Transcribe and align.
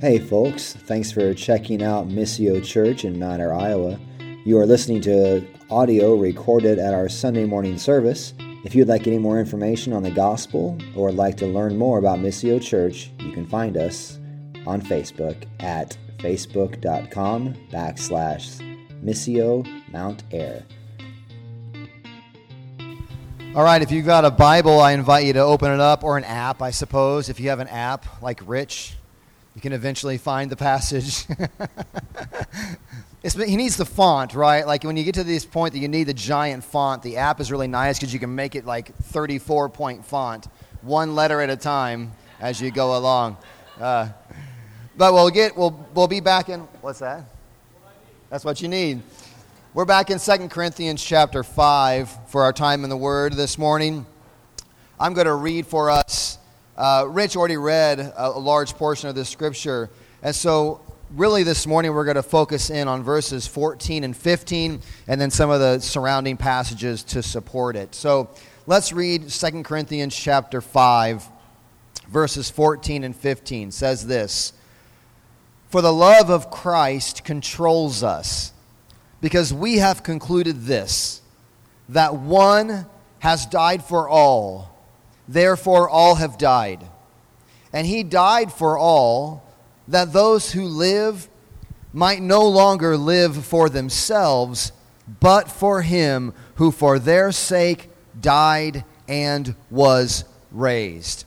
Hey, 0.00 0.20
folks, 0.20 0.74
thanks 0.74 1.10
for 1.10 1.34
checking 1.34 1.82
out 1.82 2.06
Missio 2.06 2.64
Church 2.64 3.04
in 3.04 3.18
Mount 3.18 3.42
Ayr, 3.42 3.52
Iowa. 3.52 3.98
You 4.44 4.56
are 4.58 4.64
listening 4.64 5.00
to 5.00 5.44
audio 5.70 6.14
recorded 6.14 6.78
at 6.78 6.94
our 6.94 7.08
Sunday 7.08 7.44
morning 7.44 7.76
service. 7.76 8.32
If 8.64 8.76
you'd 8.76 8.86
like 8.86 9.08
any 9.08 9.18
more 9.18 9.40
information 9.40 9.92
on 9.92 10.04
the 10.04 10.12
gospel 10.12 10.78
or 10.94 11.10
like 11.10 11.36
to 11.38 11.48
learn 11.48 11.76
more 11.76 11.98
about 11.98 12.20
Missio 12.20 12.62
Church, 12.62 13.10
you 13.18 13.32
can 13.32 13.44
find 13.44 13.76
us 13.76 14.20
on 14.68 14.80
Facebook 14.80 15.42
at 15.58 15.98
facebook.com 16.18 17.54
backslash 17.72 18.78
Missio 19.02 19.66
Mount 19.90 20.22
Ayr. 20.30 20.64
All 23.56 23.64
right, 23.64 23.82
if 23.82 23.90
you've 23.90 24.06
got 24.06 24.24
a 24.24 24.30
Bible, 24.30 24.78
I 24.78 24.92
invite 24.92 25.26
you 25.26 25.32
to 25.32 25.40
open 25.40 25.72
it 25.72 25.80
up, 25.80 26.04
or 26.04 26.16
an 26.16 26.22
app, 26.22 26.62
I 26.62 26.70
suppose. 26.70 27.28
If 27.28 27.40
you 27.40 27.48
have 27.48 27.58
an 27.58 27.66
app 27.66 28.22
like 28.22 28.40
Rich, 28.46 28.94
you 29.58 29.60
can 29.60 29.72
eventually 29.72 30.18
find 30.18 30.52
the 30.52 30.56
passage. 30.56 31.26
he 33.24 33.56
needs 33.56 33.76
the 33.76 33.84
font, 33.84 34.32
right? 34.32 34.64
Like 34.64 34.84
when 34.84 34.96
you 34.96 35.02
get 35.02 35.16
to 35.16 35.24
this 35.24 35.44
point 35.44 35.72
that 35.72 35.80
you 35.80 35.88
need 35.88 36.04
the 36.04 36.14
giant 36.14 36.62
font, 36.62 37.02
the 37.02 37.16
app 37.16 37.40
is 37.40 37.50
really 37.50 37.66
nice 37.66 37.98
because 37.98 38.14
you 38.14 38.20
can 38.20 38.32
make 38.32 38.54
it 38.54 38.64
like 38.64 38.94
34 38.94 39.68
point 39.70 40.04
font, 40.04 40.46
one 40.82 41.16
letter 41.16 41.40
at 41.40 41.50
a 41.50 41.56
time 41.56 42.12
as 42.38 42.60
you 42.60 42.70
go 42.70 42.96
along. 42.96 43.36
Uh, 43.80 44.10
but 44.96 45.12
we'll 45.12 45.28
get 45.28 45.56
we'll 45.56 45.88
we'll 45.92 46.06
be 46.06 46.20
back 46.20 46.48
in 46.48 46.60
what's 46.80 47.00
that? 47.00 47.24
That's 48.30 48.44
what 48.44 48.62
you 48.62 48.68
need. 48.68 49.02
We're 49.74 49.86
back 49.86 50.08
in 50.10 50.20
2 50.20 50.50
Corinthians 50.50 51.02
chapter 51.02 51.42
5 51.42 52.28
for 52.28 52.44
our 52.44 52.52
time 52.52 52.84
in 52.84 52.90
the 52.90 52.96
Word 52.96 53.32
this 53.32 53.58
morning. 53.58 54.06
I'm 55.00 55.14
going 55.14 55.26
to 55.26 55.34
read 55.34 55.66
for 55.66 55.90
us. 55.90 56.38
Uh, 56.78 57.04
Rich 57.08 57.34
already 57.34 57.56
read 57.56 57.98
a, 57.98 58.28
a 58.28 58.38
large 58.38 58.74
portion 58.74 59.08
of 59.08 59.16
this 59.16 59.28
scripture. 59.28 59.90
And 60.22 60.32
so, 60.32 60.80
really, 61.10 61.42
this 61.42 61.66
morning 61.66 61.92
we're 61.92 62.04
going 62.04 62.14
to 62.14 62.22
focus 62.22 62.70
in 62.70 62.86
on 62.86 63.02
verses 63.02 63.48
14 63.48 64.04
and 64.04 64.16
15 64.16 64.80
and 65.08 65.20
then 65.20 65.32
some 65.32 65.50
of 65.50 65.58
the 65.58 65.80
surrounding 65.80 66.36
passages 66.36 67.02
to 67.02 67.20
support 67.20 67.74
it. 67.74 67.96
So, 67.96 68.30
let's 68.68 68.92
read 68.92 69.28
2 69.28 69.64
Corinthians 69.64 70.14
chapter 70.14 70.60
5, 70.60 71.28
verses 72.10 72.48
14 72.48 73.02
and 73.02 73.16
15. 73.16 73.68
It 73.68 73.74
says 73.74 74.06
this 74.06 74.52
For 75.70 75.82
the 75.82 75.92
love 75.92 76.30
of 76.30 76.48
Christ 76.48 77.24
controls 77.24 78.04
us 78.04 78.52
because 79.20 79.52
we 79.52 79.78
have 79.78 80.04
concluded 80.04 80.62
this 80.66 81.22
that 81.88 82.14
one 82.14 82.86
has 83.18 83.46
died 83.46 83.82
for 83.82 84.08
all, 84.08 84.77
therefore 85.28 85.88
all 85.88 86.16
have 86.16 86.38
died. 86.38 86.84
And 87.72 87.86
he 87.86 88.02
died 88.02 88.52
for 88.52 88.78
all, 88.78 89.44
that 89.86 90.12
those 90.12 90.52
who 90.52 90.64
live 90.64 91.28
might 91.92 92.20
no 92.20 92.48
longer 92.48 92.96
live 92.96 93.44
for 93.44 93.68
themselves, 93.68 94.72
but 95.20 95.50
for 95.50 95.82
him 95.82 96.34
who 96.56 96.70
for 96.70 96.98
their 96.98 97.30
sake 97.30 97.90
died 98.20 98.84
and 99.06 99.54
was 99.70 100.24
raised. 100.50 101.24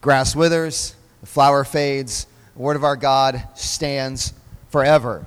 Grass 0.00 0.36
withers, 0.36 0.94
the 1.20 1.26
flower 1.26 1.64
fades, 1.64 2.26
the 2.54 2.62
word 2.62 2.76
of 2.76 2.84
our 2.84 2.96
God 2.96 3.42
stands 3.54 4.32
forever 4.68 5.26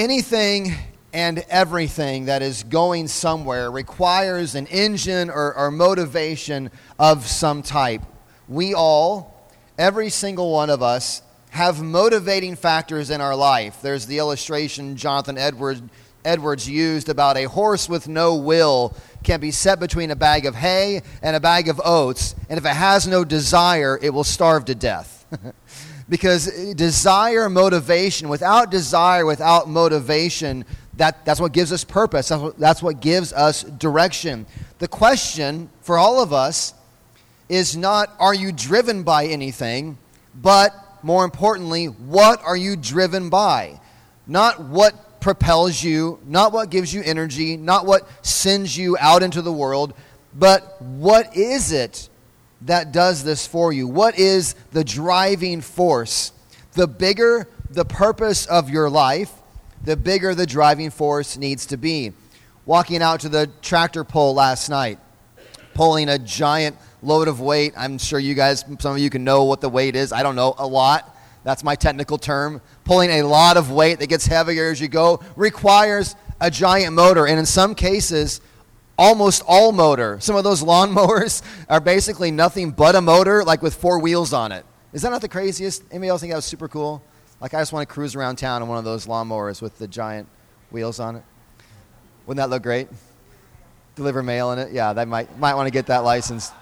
anything 0.00 0.74
and 1.12 1.44
everything 1.48 2.26
that 2.26 2.42
is 2.42 2.62
going 2.62 3.08
somewhere 3.08 3.70
requires 3.70 4.54
an 4.54 4.66
engine 4.68 5.30
or, 5.30 5.54
or, 5.54 5.70
motivation 5.70 6.70
of 6.98 7.26
some 7.26 7.62
type. 7.62 8.02
We 8.48 8.74
all, 8.74 9.50
every 9.76 10.10
single 10.10 10.52
one 10.52 10.70
of 10.70 10.82
us, 10.82 11.22
have 11.50 11.82
motivating 11.82 12.54
factors 12.54 13.10
in 13.10 13.20
our 13.20 13.34
life. 13.34 13.82
There's 13.82 14.06
the 14.06 14.18
illustration 14.18 14.96
Jonathan 14.96 15.36
Edwards, 15.36 15.82
Edwards 16.24 16.68
used 16.68 17.08
about 17.08 17.36
a 17.36 17.44
horse 17.44 17.88
with 17.88 18.06
no 18.06 18.36
will 18.36 18.94
can 19.24 19.40
be 19.40 19.50
set 19.50 19.80
between 19.80 20.10
a 20.10 20.16
bag 20.16 20.46
of 20.46 20.54
hay 20.54 21.02
and 21.22 21.34
a 21.34 21.40
bag 21.40 21.68
of 21.68 21.80
oats, 21.84 22.34
and 22.48 22.58
if 22.58 22.64
it 22.64 22.76
has 22.76 23.06
no 23.06 23.24
desire, 23.24 23.98
it 24.00 24.10
will 24.10 24.24
starve 24.24 24.66
to 24.66 24.74
death. 24.74 25.26
because 26.08 26.74
desire, 26.74 27.48
motivation, 27.48 28.28
without 28.28 28.70
desire, 28.70 29.24
without 29.24 29.68
motivation, 29.68 30.64
that, 31.00 31.24
that's 31.24 31.40
what 31.40 31.52
gives 31.52 31.72
us 31.72 31.82
purpose. 31.82 32.28
That's 32.28 32.42
what, 32.42 32.58
that's 32.58 32.82
what 32.82 33.00
gives 33.00 33.32
us 33.32 33.62
direction. 33.62 34.44
The 34.80 34.88
question 34.88 35.70
for 35.80 35.96
all 35.96 36.22
of 36.22 36.34
us 36.34 36.74
is 37.48 37.74
not, 37.74 38.14
are 38.20 38.34
you 38.34 38.52
driven 38.52 39.02
by 39.02 39.24
anything, 39.26 39.96
but 40.34 40.74
more 41.02 41.24
importantly, 41.24 41.86
what 41.86 42.42
are 42.44 42.56
you 42.56 42.76
driven 42.76 43.30
by? 43.30 43.80
Not 44.26 44.60
what 44.60 45.20
propels 45.22 45.82
you, 45.82 46.18
not 46.26 46.52
what 46.52 46.68
gives 46.68 46.92
you 46.92 47.02
energy, 47.02 47.56
not 47.56 47.86
what 47.86 48.06
sends 48.20 48.76
you 48.76 48.98
out 49.00 49.22
into 49.22 49.40
the 49.40 49.52
world, 49.52 49.94
but 50.34 50.82
what 50.82 51.34
is 51.34 51.72
it 51.72 52.10
that 52.60 52.92
does 52.92 53.24
this 53.24 53.46
for 53.46 53.72
you? 53.72 53.88
What 53.88 54.18
is 54.18 54.54
the 54.72 54.84
driving 54.84 55.62
force? 55.62 56.32
The 56.72 56.86
bigger 56.86 57.48
the 57.70 57.84
purpose 57.84 58.46
of 58.46 58.68
your 58.68 58.90
life, 58.90 59.32
the 59.82 59.96
bigger 59.96 60.34
the 60.34 60.46
driving 60.46 60.90
force 60.90 61.36
needs 61.36 61.66
to 61.66 61.76
be. 61.76 62.12
Walking 62.66 63.02
out 63.02 63.20
to 63.20 63.28
the 63.28 63.50
tractor 63.62 64.04
pull 64.04 64.34
last 64.34 64.68
night, 64.68 64.98
pulling 65.74 66.08
a 66.08 66.18
giant 66.18 66.76
load 67.02 67.28
of 67.28 67.40
weight. 67.40 67.72
I'm 67.76 67.98
sure 67.98 68.18
you 68.18 68.34
guys, 68.34 68.64
some 68.78 68.92
of 68.92 68.98
you 68.98 69.10
can 69.10 69.24
know 69.24 69.44
what 69.44 69.60
the 69.60 69.68
weight 69.68 69.96
is. 69.96 70.12
I 70.12 70.22
don't 70.22 70.36
know, 70.36 70.54
a 70.58 70.66
lot. 70.66 71.16
That's 71.42 71.64
my 71.64 71.74
technical 71.74 72.18
term. 72.18 72.60
Pulling 72.84 73.10
a 73.10 73.22
lot 73.22 73.56
of 73.56 73.70
weight 73.70 73.98
that 74.00 74.08
gets 74.08 74.26
heavier 74.26 74.70
as 74.70 74.80
you 74.80 74.88
go 74.88 75.22
requires 75.36 76.14
a 76.40 76.50
giant 76.50 76.94
motor. 76.94 77.26
And 77.26 77.38
in 77.38 77.46
some 77.46 77.74
cases, 77.74 78.40
almost 78.98 79.42
all 79.46 79.72
motor. 79.72 80.18
Some 80.20 80.36
of 80.36 80.44
those 80.44 80.62
lawnmowers 80.62 81.42
are 81.68 81.80
basically 81.80 82.30
nothing 82.30 82.70
but 82.70 82.94
a 82.94 83.00
motor, 83.00 83.42
like 83.42 83.62
with 83.62 83.74
four 83.74 83.98
wheels 83.98 84.32
on 84.32 84.52
it. 84.52 84.66
Is 84.92 85.02
that 85.02 85.10
not 85.10 85.22
the 85.22 85.28
craziest? 85.28 85.84
Anybody 85.90 86.08
else 86.08 86.20
think 86.20 86.32
that 86.32 86.36
was 86.36 86.44
super 86.44 86.68
cool? 86.68 87.02
Like, 87.40 87.54
I 87.54 87.60
just 87.60 87.72
want 87.72 87.88
to 87.88 87.92
cruise 87.92 88.14
around 88.14 88.36
town 88.36 88.62
in 88.62 88.68
one 88.68 88.78
of 88.78 88.84
those 88.84 89.06
lawnmowers 89.06 89.62
with 89.62 89.78
the 89.78 89.88
giant 89.88 90.28
wheels 90.70 91.00
on 91.00 91.16
it. 91.16 91.22
Wouldn't 92.26 92.38
that 92.38 92.50
look 92.50 92.62
great? 92.62 92.88
Deliver 93.96 94.22
mail 94.22 94.52
in 94.52 94.58
it? 94.58 94.72
Yeah, 94.72 94.92
they 94.92 95.04
might, 95.04 95.38
might 95.38 95.54
want 95.54 95.66
to 95.66 95.72
get 95.72 95.86
that 95.86 96.04
license. 96.04 96.52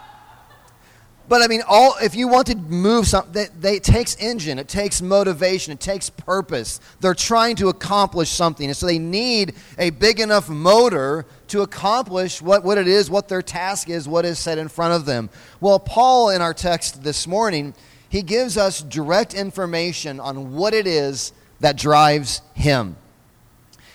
But 1.28 1.42
I 1.42 1.46
mean, 1.46 1.60
all 1.68 1.94
if 2.00 2.14
you 2.14 2.26
want 2.26 2.46
to 2.46 2.56
move 2.56 3.06
something, 3.06 3.32
they, 3.32 3.48
they, 3.58 3.76
it 3.76 3.84
takes 3.84 4.16
engine, 4.16 4.58
it 4.58 4.66
takes 4.66 5.02
motivation, 5.02 5.74
it 5.74 5.80
takes 5.80 6.08
purpose. 6.08 6.80
They're 7.00 7.12
trying 7.12 7.56
to 7.56 7.68
accomplish 7.68 8.30
something, 8.30 8.66
and 8.66 8.74
so 8.74 8.86
they 8.86 8.98
need 8.98 9.54
a 9.78 9.90
big 9.90 10.20
enough 10.20 10.48
motor 10.48 11.26
to 11.48 11.60
accomplish 11.60 12.40
what, 12.40 12.64
what 12.64 12.78
it 12.78 12.88
is, 12.88 13.10
what 13.10 13.28
their 13.28 13.42
task 13.42 13.90
is, 13.90 14.08
what 14.08 14.24
is 14.24 14.38
set 14.38 14.56
in 14.56 14.68
front 14.68 14.94
of 14.94 15.04
them. 15.04 15.28
Well, 15.60 15.78
Paul, 15.78 16.30
in 16.30 16.40
our 16.40 16.54
text 16.54 17.02
this 17.02 17.26
morning, 17.26 17.74
he 18.08 18.22
gives 18.22 18.56
us 18.56 18.82
direct 18.82 19.34
information 19.34 20.20
on 20.20 20.54
what 20.54 20.74
it 20.74 20.86
is 20.86 21.32
that 21.60 21.76
drives 21.76 22.40
him. 22.54 22.96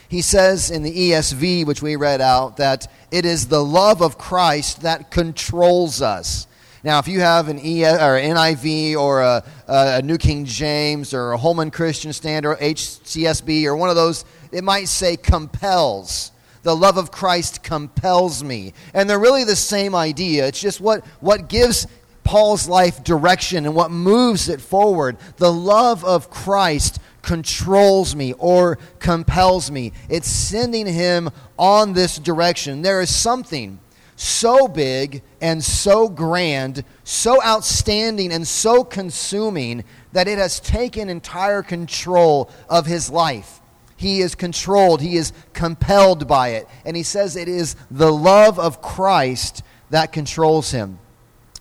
He 0.08 0.22
says 0.22 0.70
in 0.70 0.84
the 0.84 1.12
ESV, 1.12 1.66
which 1.66 1.82
we 1.82 1.96
read 1.96 2.22
out, 2.22 2.58
that 2.58 2.92
it 3.10 3.26
is 3.26 3.48
the 3.48 3.64
love 3.64 4.02
of 4.02 4.18
Christ 4.18 4.82
that 4.82 5.10
controls 5.10 6.02
us. 6.02 6.46
Now, 6.84 7.00
if 7.00 7.08
you 7.08 7.22
have 7.22 7.48
an 7.48 7.60
e- 7.60 7.86
or 7.86 8.20
NIV 8.20 8.96
or 8.98 9.22
a, 9.22 9.44
a, 9.68 10.02
New 10.02 10.18
King 10.18 10.46
James 10.46 11.14
or 11.14 11.32
a 11.32 11.38
Holman 11.38 11.72
Christian 11.72 12.12
Standard 12.12 12.60
HCSB 12.60 13.64
or 13.66 13.76
one 13.76 13.90
of 13.90 13.96
those, 13.96 14.26
it 14.52 14.64
might 14.64 14.90
say 14.90 15.16
compels. 15.16 16.32
The 16.64 16.76
love 16.76 16.98
of 16.98 17.10
Christ 17.10 17.64
compels 17.64 18.44
me. 18.44 18.74
And 18.94 19.10
they're 19.10 19.18
really 19.18 19.46
the 19.46 19.56
same 19.56 19.96
idea. 19.96 20.46
It's 20.48 20.62
just 20.62 20.82
what, 20.82 21.06
what 21.22 21.48
gives 21.48 21.88
Paul's 22.24 22.68
life 22.68 23.04
direction 23.04 23.66
and 23.66 23.76
what 23.76 23.92
moves 23.92 24.50
it 24.50 24.62
forward. 24.62 25.18
The 25.38 25.52
love 25.52 26.04
of 26.04 26.30
Christ 26.30 27.00
controls 27.22 28.16
me 28.16 28.34
or 28.34 28.78
compels 29.00 29.72
me. 29.72 29.94
It's 30.10 30.28
sending 30.30 30.86
him 30.86 31.30
on 31.58 31.94
this 31.94 32.18
direction. 32.18 32.82
There 32.82 33.02
is 33.02 33.14
something 33.14 33.80
so 34.16 34.68
big 34.68 35.22
and 35.42 35.64
so 35.64 36.08
grand, 36.08 36.84
so 37.04 37.44
outstanding 37.44 38.32
and 38.32 38.48
so 38.48 38.84
consuming 38.84 39.84
that 40.12 40.28
it 40.28 40.38
has 40.38 40.60
taken 40.60 41.10
entire 41.10 41.64
control 41.64 42.50
of 42.70 42.86
his 42.86 43.10
life. 43.10 43.60
He 43.96 44.22
is 44.22 44.36
controlled, 44.36 45.02
he 45.02 45.16
is 45.16 45.34
compelled 45.54 46.28
by 46.28 46.50
it. 46.50 46.68
And 46.86 46.96
he 46.96 47.04
says 47.04 47.36
it 47.36 47.48
is 47.48 47.76
the 47.90 48.12
love 48.12 48.60
of 48.60 48.82
Christ 48.82 49.64
that 49.90 50.12
controls 50.12 50.72
him. 50.72 51.00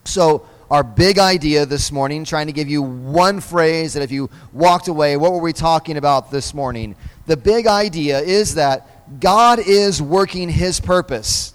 So, 0.05 0.47
our 0.73 0.83
big 0.83 1.19
idea 1.19 1.67
this 1.67 1.93
morning, 1.93 2.25
trying 2.25 2.47
to 2.47 2.53
give 2.53 2.67
you 2.67 2.81
one 2.81 3.41
phrase 3.41 3.93
that 3.93 4.03
if 4.03 4.11
you 4.11 4.31
walked 4.55 4.89
away, 4.89 5.19
what 5.19 5.31
were 5.31 5.43
we 5.43 5.53
talking 5.53 5.99
about 5.99 6.31
this 6.31 6.55
morning? 6.55 6.97
The 7.27 7.37
big 7.37 7.67
idea 7.67 8.21
is 8.21 8.55
that 8.55 9.21
God 9.21 9.59
is 9.59 10.01
working 10.01 10.49
his 10.49 10.81
purpose 10.81 11.53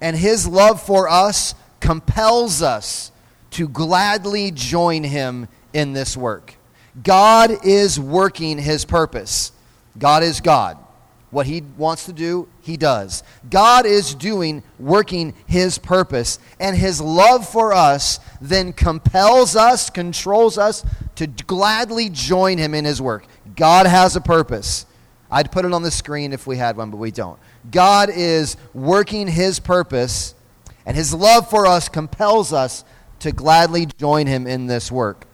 and 0.00 0.16
his 0.16 0.48
love 0.48 0.80
for 0.80 1.06
us 1.06 1.54
compels 1.80 2.62
us 2.62 3.12
to 3.50 3.68
gladly 3.68 4.52
join 4.52 5.04
him 5.04 5.46
in 5.74 5.92
this 5.92 6.16
work. 6.16 6.54
God 7.02 7.62
is 7.62 8.00
working 8.00 8.56
his 8.56 8.86
purpose. 8.86 9.52
God 9.98 10.22
is 10.22 10.40
God. 10.40 10.78
What 11.30 11.46
he 11.46 11.62
wants 11.76 12.06
to 12.06 12.12
do, 12.12 12.48
he 12.62 12.76
does. 12.76 13.22
God 13.50 13.84
is 13.84 14.14
doing, 14.14 14.62
working 14.78 15.34
his 15.46 15.76
purpose. 15.76 16.38
And 16.58 16.76
his 16.76 17.00
love 17.00 17.46
for 17.46 17.74
us 17.74 18.18
then 18.40 18.72
compels 18.72 19.54
us, 19.54 19.90
controls 19.90 20.56
us 20.56 20.84
to 21.16 21.26
gladly 21.26 22.08
join 22.08 22.56
him 22.56 22.74
in 22.74 22.84
his 22.84 23.02
work. 23.02 23.26
God 23.56 23.86
has 23.86 24.16
a 24.16 24.20
purpose. 24.20 24.86
I'd 25.30 25.52
put 25.52 25.66
it 25.66 25.74
on 25.74 25.82
the 25.82 25.90
screen 25.90 26.32
if 26.32 26.46
we 26.46 26.56
had 26.56 26.76
one, 26.76 26.90
but 26.90 26.96
we 26.96 27.10
don't. 27.10 27.38
God 27.70 28.08
is 28.10 28.56
working 28.72 29.28
his 29.28 29.60
purpose, 29.60 30.34
and 30.86 30.96
his 30.96 31.12
love 31.12 31.50
for 31.50 31.66
us 31.66 31.88
compels 31.90 32.52
us 32.52 32.84
to 33.18 33.32
gladly 33.32 33.84
join 33.84 34.26
him 34.26 34.46
in 34.46 34.66
this 34.66 34.90
work. 34.90 35.26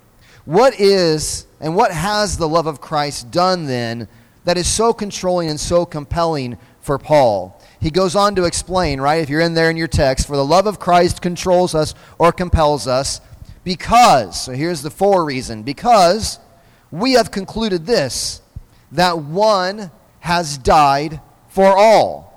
What 0.45 0.79
is 0.81 1.47
and 1.61 1.77
what 1.77 1.93
has 1.93 2.37
the 2.37 2.49
love 2.49 2.67
of 2.67 2.81
Christ 2.81 3.31
done 3.31 3.67
then 3.67 4.09
that 4.45 4.59
is 4.59 4.67
so 4.67 4.93
controlling 4.93 5.51
and 5.51 5.59
so 5.59 5.85
compelling 5.85 6.59
for 6.81 6.99
Paul? 6.99 7.61
He 7.81 7.91
goes 7.91 8.17
on 8.17 8.35
to 8.37 8.45
explain, 8.45 9.01
right? 9.01 9.23
If 9.23 9.29
you're 9.29 9.41
in 9.41 9.55
there 9.55 9.71
in 9.71 9.77
your 9.77 9.89
text, 9.89 10.27
for 10.27 10.37
the 10.37 10.45
love 10.45 10.67
of 10.67 10.79
Christ 10.79 11.21
controls 11.21 11.75
us 11.75 11.95
or 12.19 12.33
compels 12.33 12.87
us 12.87 13.21
because, 13.65 14.43
so 14.43 14.53
here's 14.53 14.83
the 14.83 14.91
for 14.91 15.25
reason, 15.25 15.63
because 15.63 16.39
we 16.91 17.13
have 17.13 17.31
concluded 17.31 17.87
this, 17.87 18.41
that 18.93 19.19
one 19.19 19.91
has 20.21 20.59
died 20.59 21.21
for 21.49 21.67
all. 21.67 22.33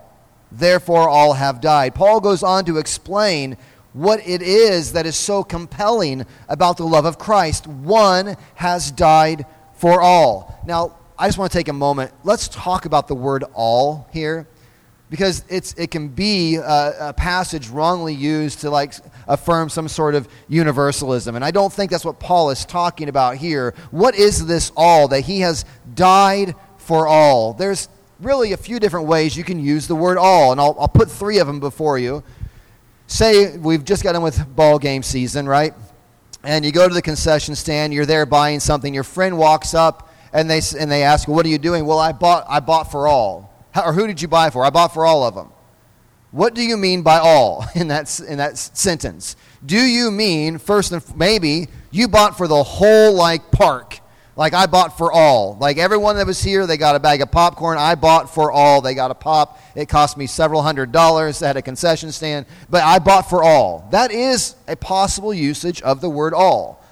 Therefore, 0.52 1.10
all 1.10 1.34
have 1.34 1.62
died. 1.62 1.94
Paul 1.94 2.22
goes 2.22 2.44
on 2.44 2.66
to 2.66 2.78
explain 2.78 3.58
what 3.94 4.26
it 4.28 4.42
is 4.42 4.94
that 4.94 5.06
is 5.06 5.16
so 5.16 5.44
compelling 5.44 6.26
about 6.48 6.78
the 6.78 6.86
love 6.86 7.06
of 7.06 7.18
Christ. 7.18 7.68
One 7.68 8.38
has 8.56 8.92
died 8.92 9.46
for 9.74 10.02
all. 10.02 10.62
Now, 10.66 10.98
I 11.20 11.28
just 11.28 11.38
want 11.38 11.52
to 11.52 11.58
take 11.58 11.68
a 11.68 11.74
moment. 11.74 12.12
Let's 12.24 12.48
talk 12.48 12.86
about 12.86 13.08
the 13.08 13.16
word 13.16 13.44
all 13.54 14.08
here 14.12 14.48
because 15.10 15.44
it's, 15.50 15.74
it 15.74 15.90
can 15.90 16.10
be 16.10 16.56
a, 16.56 17.10
a, 17.10 17.14
passage 17.14 17.70
wrongly 17.70 18.14
used 18.14 18.60
to 18.60 18.70
like 18.70 18.94
affirm 19.28 19.70
some 19.70 19.88
sort 19.88 20.16
of 20.16 20.28
universalism 20.50 21.38
and 21.38 21.46
i 21.46 21.52
don't 21.52 21.72
think 21.72 21.90
that's 21.90 22.04
what 22.04 22.20
paul 22.20 22.50
is 22.50 22.66
talking 22.66 23.08
about 23.08 23.38
here 23.38 23.74
what 23.92 24.16
is 24.16 24.46
this 24.48 24.74
all 24.76 25.08
that 25.08 25.22
he 25.22 25.40
has 25.40 25.64
died 25.96 26.54
for 26.76 27.08
all 27.08 27.54
there's 27.54 27.88
really 28.20 28.52
a 28.52 28.58
few 28.58 28.82
different 28.82 29.08
ways 29.08 29.38
you 29.38 29.46
can 29.46 29.62
use 29.62 29.88
the 29.88 29.96
word 29.96 30.18
all 30.18 30.52
and 30.52 30.60
i'll, 30.60 30.76
I'll 30.78 30.90
put 30.90 31.10
three 31.10 31.40
of 31.40 31.48
them 31.48 31.62
before 31.62 31.98
you 31.98 32.22
say 33.08 33.58
we've 33.58 33.84
just 33.84 34.04
got 34.04 34.16
in 34.16 34.22
with 34.22 34.56
ball 34.56 34.78
game 34.78 35.02
season, 35.02 35.48
right? 35.48 35.74
And 36.44 36.64
you 36.64 36.72
go 36.72 36.88
to 36.88 36.94
the 36.94 37.02
concession 37.02 37.56
stand, 37.56 37.94
you're 37.94 38.06
there 38.06 38.26
buying 38.26 38.60
something, 38.60 38.94
your 38.94 39.04
friend 39.04 39.38
walks 39.38 39.74
up 39.74 40.07
and 40.34 40.50
they, 40.50 40.62
and 40.78 40.92
they 40.92 41.04
ask, 41.04 41.28
What 41.28 41.46
are 41.46 41.50
you 41.50 41.58
doing? 41.58 41.86
Well, 41.86 42.00
I 42.00 42.12
bought, 42.12 42.46
I 42.50 42.60
bought 42.60 42.92
for 42.92 43.08
all. 43.08 43.54
How, 43.72 43.86
or 43.86 43.94
who 43.94 44.08
did 44.08 44.22
you 44.22 44.28
buy 44.28 44.50
for? 44.50 44.66
I 44.66 44.70
bought 44.70 44.94
for 44.94 45.06
all 45.06 45.24
of 45.24 45.36
them. 45.36 45.52
What 46.32 46.54
do 46.54 46.62
you 46.62 46.78
mean 46.78 47.02
by 47.02 47.20
all 47.20 47.66
in 47.76 47.88
that, 47.88 48.20
in 48.20 48.38
that 48.38 48.58
sentence? 48.58 49.36
Do 49.66 49.80
you 49.80 50.12
mean, 50.12 50.58
first 50.58 50.92
and 50.92 51.18
maybe, 51.18 51.68
you 51.92 52.08
bought 52.08 52.38
for 52.38 52.48
the 52.48 52.64
whole 52.64 53.14
like 53.14 53.52
park? 53.52 54.00
Like 54.38 54.54
I 54.54 54.68
bought 54.68 55.00
for 55.00 55.12
all. 55.12 55.58
Like 55.60 55.80
everyone 55.80 56.16
that 56.18 56.28
was 56.28 56.44
here, 56.44 56.68
they 56.68 56.78
got 56.78 56.96
a 56.96 57.00
bag 57.00 57.22
of 57.24 57.32
popcorn. 57.32 57.80
I 57.80 57.96
bought 57.96 58.32
for 58.32 58.52
all. 58.52 58.82
They 58.82 58.94
got 58.94 59.10
a 59.10 59.16
pop. 59.16 59.60
It 59.76 59.90
cost 59.90 60.16
me 60.16 60.28
several 60.28 60.62
hundred 60.62 60.92
dollars 60.92 61.42
at 61.42 61.58
a 61.58 61.62
concession 61.64 62.12
stand, 62.12 62.46
but 62.70 62.84
I 62.84 63.00
bought 63.00 63.28
for 63.28 63.44
all. 63.44 63.88
That 63.92 64.12
is 64.12 64.56
a 64.68 64.76
possible 64.76 65.34
usage 65.34 65.82
of 65.82 66.02
the 66.02 66.10
word 66.10 66.36
all. 66.36 66.84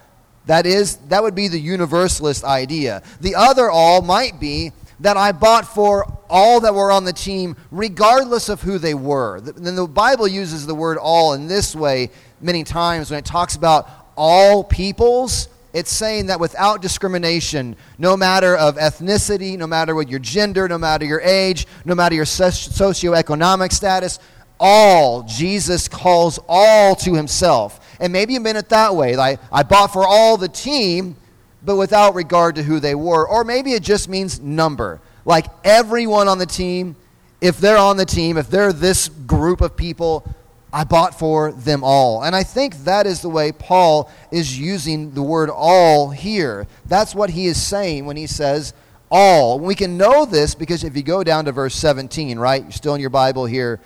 That 0.47 0.65
is 0.65 0.97
that 1.09 1.23
would 1.23 1.35
be 1.35 1.47
the 1.47 1.59
universalist 1.59 2.43
idea. 2.43 3.01
The 3.21 3.35
other 3.35 3.69
all 3.69 4.01
might 4.01 4.39
be 4.39 4.71
that 4.99 5.17
I 5.17 5.31
bought 5.31 5.65
for 5.65 6.05
all 6.29 6.61
that 6.61 6.73
were 6.73 6.91
on 6.91 7.03
the 7.03 7.13
team, 7.13 7.57
regardless 7.71 8.47
of 8.47 8.61
who 8.61 8.77
they 8.77 8.93
were. 8.93 9.41
Then 9.41 9.75
the 9.75 9.87
Bible 9.87 10.27
uses 10.27 10.65
the 10.65 10.75
word 10.75 10.97
all 10.97 11.33
in 11.33 11.47
this 11.47 11.75
way 11.75 12.11
many 12.39 12.63
times 12.63 13.09
when 13.09 13.19
it 13.19 13.25
talks 13.25 13.55
about 13.55 13.89
all 14.15 14.63
peoples 14.63 15.49
it's 15.75 15.91
saying 15.91 16.27
that 16.27 16.39
without 16.39 16.81
discrimination, 16.81 17.75
no 17.97 18.15
matter 18.15 18.55
of 18.55 18.77
ethnicity, 18.77 19.57
no 19.57 19.67
matter 19.67 19.93
what 19.93 20.07
your 20.07 20.21
gender, 20.21 20.69
no 20.69 20.77
matter 20.77 21.03
your 21.03 21.19
age, 21.19 21.67
no 21.83 21.93
matter 21.93 22.15
your 22.15 22.23
socioeconomic 22.23 23.73
status, 23.73 24.19
all, 24.57 25.23
Jesus 25.23 25.89
calls 25.89 26.39
all 26.47 26.95
to 26.95 27.13
himself. 27.13 27.84
And 27.99 28.11
maybe 28.13 28.33
you 28.33 28.39
meant 28.39 28.57
it 28.57 28.69
that 28.69 28.95
way. 28.95 29.15
Like, 29.15 29.39
I 29.51 29.63
bought 29.63 29.93
for 29.93 30.05
all 30.05 30.37
the 30.37 30.49
team, 30.49 31.15
but 31.63 31.75
without 31.75 32.15
regard 32.15 32.55
to 32.55 32.63
who 32.63 32.79
they 32.79 32.95
were. 32.95 33.27
Or 33.27 33.43
maybe 33.43 33.73
it 33.73 33.83
just 33.83 34.07
means 34.07 34.39
number. 34.39 35.01
Like 35.25 35.47
everyone 35.63 36.27
on 36.27 36.37
the 36.37 36.45
team, 36.45 36.95
if 37.41 37.57
they're 37.57 37.77
on 37.77 37.97
the 37.97 38.05
team, 38.05 38.37
if 38.37 38.49
they're 38.49 38.71
this 38.71 39.09
group 39.09 39.61
of 39.61 39.75
people, 39.75 40.31
I 40.71 40.83
bought 40.83 41.17
for 41.17 41.51
them 41.51 41.83
all. 41.83 42.23
And 42.23 42.35
I 42.35 42.43
think 42.43 42.75
that 42.83 43.07
is 43.07 43.21
the 43.21 43.29
way 43.29 43.51
Paul 43.51 44.11
is 44.31 44.59
using 44.59 45.11
the 45.11 45.23
word 45.23 45.49
all 45.49 46.09
here. 46.11 46.67
That's 46.85 47.15
what 47.15 47.31
he 47.31 47.47
is 47.47 47.61
saying 47.61 48.05
when 48.05 48.17
he 48.17 48.27
says 48.27 48.73
all. 49.09 49.59
We 49.59 49.73
can 49.73 49.97
know 49.97 50.25
this 50.25 50.53
because 50.53 50.83
if 50.83 50.95
you 50.95 51.03
go 51.03 51.23
down 51.23 51.45
to 51.45 51.51
verse 51.51 51.75
17, 51.75 52.37
right? 52.37 52.61
You're 52.61 52.71
still 52.71 52.93
in 52.93 53.01
your 53.01 53.09
Bible 53.09 53.45
here. 53.45 53.79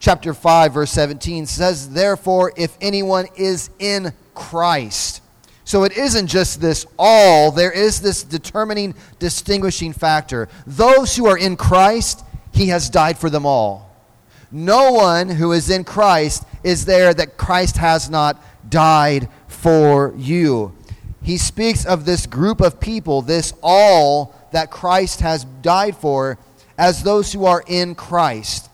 Chapter 0.00 0.32
5, 0.32 0.72
verse 0.72 0.90
17 0.92 1.44
says, 1.44 1.90
Therefore, 1.90 2.54
if 2.56 2.76
anyone 2.80 3.26
is 3.36 3.68
in 3.78 4.14
Christ. 4.34 5.22
So 5.64 5.84
it 5.84 5.96
isn't 5.96 6.26
just 6.26 6.62
this 6.62 6.86
all, 6.98 7.52
there 7.52 7.70
is 7.70 8.00
this 8.00 8.24
determining, 8.24 8.94
distinguishing 9.18 9.92
factor. 9.92 10.48
Those 10.66 11.14
who 11.14 11.26
are 11.26 11.36
in 11.36 11.54
Christ, 11.54 12.24
he 12.52 12.68
has 12.68 12.88
died 12.88 13.18
for 13.18 13.28
them 13.28 13.44
all. 13.44 13.94
No 14.50 14.90
one 14.92 15.28
who 15.28 15.52
is 15.52 15.68
in 15.68 15.84
Christ 15.84 16.44
is 16.64 16.86
there 16.86 17.12
that 17.12 17.36
Christ 17.36 17.76
has 17.76 18.08
not 18.08 18.42
died 18.70 19.28
for 19.48 20.14
you. 20.16 20.74
He 21.22 21.36
speaks 21.36 21.84
of 21.84 22.06
this 22.06 22.24
group 22.24 22.62
of 22.62 22.80
people, 22.80 23.20
this 23.20 23.52
all 23.62 24.34
that 24.52 24.70
Christ 24.70 25.20
has 25.20 25.44
died 25.44 25.94
for, 25.94 26.38
as 26.78 27.02
those 27.02 27.34
who 27.34 27.44
are 27.44 27.62
in 27.66 27.94
Christ. 27.94 28.69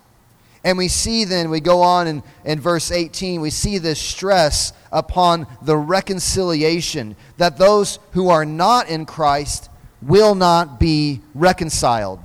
And 0.67 0.77
we 0.77 0.89
see 0.89 1.23
then, 1.23 1.49
we 1.49 1.61
go 1.61 1.83
on 1.83 2.09
in, 2.09 2.25
in 2.45 2.59
verse 2.59 2.91
18, 2.91 3.41
we 3.41 3.51
see 3.51 3.79
this 3.79 4.01
stress 4.01 4.73
upon 4.91 5.47
the 5.63 5.77
reconciliation 5.77 7.15
that 7.37 7.57
those 7.57 8.01
who 8.15 8.31
are 8.31 8.45
not 8.45 8.89
in 8.89 9.07
Christ 9.07 9.71
will 10.03 10.35
not 10.35 10.81
be 10.81 11.21
reconciled. 11.37 12.19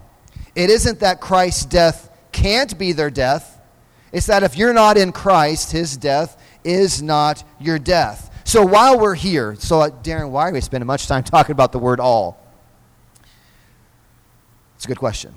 It 0.55 0.71
isn't 0.71 1.01
that 1.01 1.21
Christ's 1.21 1.65
death 1.65 2.10
can't 2.31 2.79
be 2.79 2.93
their 2.93 3.12
death. 3.12 3.62
It's 4.12 4.25
that 4.25 4.41
if 4.41 4.57
you're 4.57 4.74
not 4.74 4.98
in 4.98 5.12
Christ, 5.12 5.71
his 5.71 5.95
death 5.95 6.36
is 6.63 7.00
not 7.00 7.43
your 7.60 7.77
death. 7.77 8.41
So 8.43 8.65
while 8.65 9.00
we're 9.00 9.13
here, 9.13 9.53
so 9.53 9.81
uh, 9.81 9.89
Darin, 9.89 10.31
why 10.31 10.50
are 10.50 10.51
we 10.51 10.62
spending 10.62 10.88
much 10.88 11.05
time 11.05 11.24
talking 11.24 11.51
about 11.51 11.71
the 11.71 11.79
word 11.79 12.00
all? 12.00 12.43
It's 14.77 14.86
a 14.86 14.88
good 14.88 14.98
question. 14.98 15.31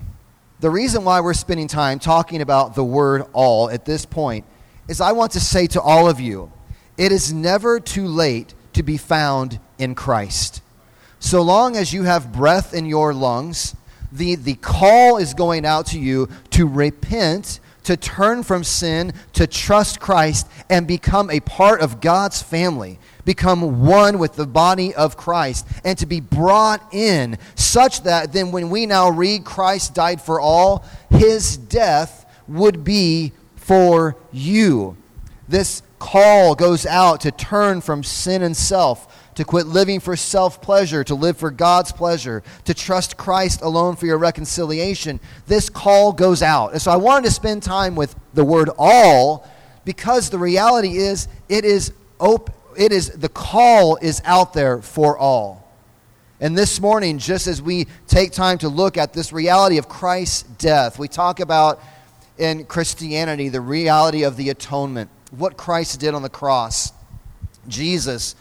The 0.64 0.70
reason 0.70 1.04
why 1.04 1.20
we're 1.20 1.34
spending 1.34 1.68
time 1.68 1.98
talking 1.98 2.40
about 2.40 2.74
the 2.74 2.82
word 2.82 3.26
all 3.34 3.68
at 3.68 3.84
this 3.84 4.06
point 4.06 4.46
is 4.88 4.98
I 4.98 5.12
want 5.12 5.32
to 5.32 5.40
say 5.40 5.66
to 5.66 5.80
all 5.82 6.08
of 6.08 6.20
you, 6.20 6.50
it 6.96 7.12
is 7.12 7.34
never 7.34 7.78
too 7.78 8.06
late 8.06 8.54
to 8.72 8.82
be 8.82 8.96
found 8.96 9.60
in 9.76 9.94
Christ. 9.94 10.62
So 11.18 11.42
long 11.42 11.76
as 11.76 11.92
you 11.92 12.04
have 12.04 12.32
breath 12.32 12.72
in 12.72 12.86
your 12.86 13.12
lungs, 13.12 13.76
the, 14.10 14.36
the 14.36 14.54
call 14.54 15.18
is 15.18 15.34
going 15.34 15.66
out 15.66 15.88
to 15.88 16.00
you 16.00 16.30
to 16.52 16.66
repent, 16.66 17.60
to 17.82 17.94
turn 17.98 18.42
from 18.42 18.64
sin, 18.64 19.12
to 19.34 19.46
trust 19.46 20.00
Christ, 20.00 20.48
and 20.70 20.86
become 20.86 21.28
a 21.28 21.40
part 21.40 21.82
of 21.82 22.00
God's 22.00 22.40
family, 22.40 22.98
become 23.24 23.86
one 23.86 24.18
with 24.18 24.34
the 24.36 24.46
body 24.46 24.94
of 24.94 25.16
Christ, 25.16 25.66
and 25.84 25.96
to 25.98 26.06
be 26.06 26.20
brought 26.20 26.92
in 26.92 27.38
such 27.54 28.02
that 28.02 28.32
then 28.32 28.52
when 28.52 28.70
we 28.70 28.86
now 28.86 29.08
read 29.10 29.44
Christ 29.44 29.94
died 29.94 30.20
for 30.20 30.40
all, 30.40 30.84
his 31.10 31.56
death 31.56 32.26
would 32.48 32.84
be 32.84 33.32
for 33.56 34.16
you. 34.32 34.96
This 35.48 35.82
call 35.98 36.54
goes 36.54 36.84
out 36.84 37.22
to 37.22 37.30
turn 37.30 37.80
from 37.80 38.02
sin 38.02 38.42
and 38.42 38.56
self 38.56 39.08
to 39.34 39.44
quit 39.44 39.66
living 39.66 40.00
for 40.00 40.16
self 40.16 40.60
pleasure, 40.60 41.04
to 41.04 41.14
live 41.14 41.36
for 41.36 41.50
God's 41.50 41.92
pleasure, 41.92 42.42
to 42.64 42.74
trust 42.74 43.16
Christ 43.16 43.62
alone 43.62 43.96
for 43.96 44.06
your 44.06 44.18
reconciliation. 44.18 45.20
This 45.46 45.68
call 45.68 46.12
goes 46.12 46.42
out. 46.42 46.72
And 46.72 46.82
so 46.82 46.90
I 46.90 46.96
wanted 46.96 47.26
to 47.26 47.32
spend 47.32 47.62
time 47.62 47.94
with 47.94 48.14
the 48.34 48.44
word 48.44 48.70
all 48.78 49.48
because 49.84 50.30
the 50.30 50.38
reality 50.38 50.96
is 50.96 51.28
it 51.48 51.64
is 51.64 51.92
open 52.20 52.54
it 52.76 52.92
is 52.92 53.10
the 53.10 53.28
call 53.28 53.96
is 53.96 54.20
out 54.24 54.52
there 54.52 54.82
for 54.82 55.16
all. 55.18 55.64
And 56.40 56.58
this 56.58 56.80
morning, 56.80 57.18
just 57.18 57.46
as 57.46 57.62
we 57.62 57.86
take 58.06 58.32
time 58.32 58.58
to 58.58 58.68
look 58.68 58.98
at 58.98 59.12
this 59.12 59.32
reality 59.32 59.78
of 59.78 59.88
Christ's 59.88 60.42
death, 60.42 60.98
we 60.98 61.08
talk 61.08 61.40
about 61.40 61.80
in 62.36 62.64
Christianity 62.64 63.48
the 63.48 63.60
reality 63.60 64.24
of 64.24 64.36
the 64.36 64.50
atonement, 64.50 65.10
what 65.30 65.56
Christ 65.56 66.00
did 66.00 66.14
on 66.14 66.22
the 66.22 66.28
cross. 66.28 66.92
Jesus 67.68 68.34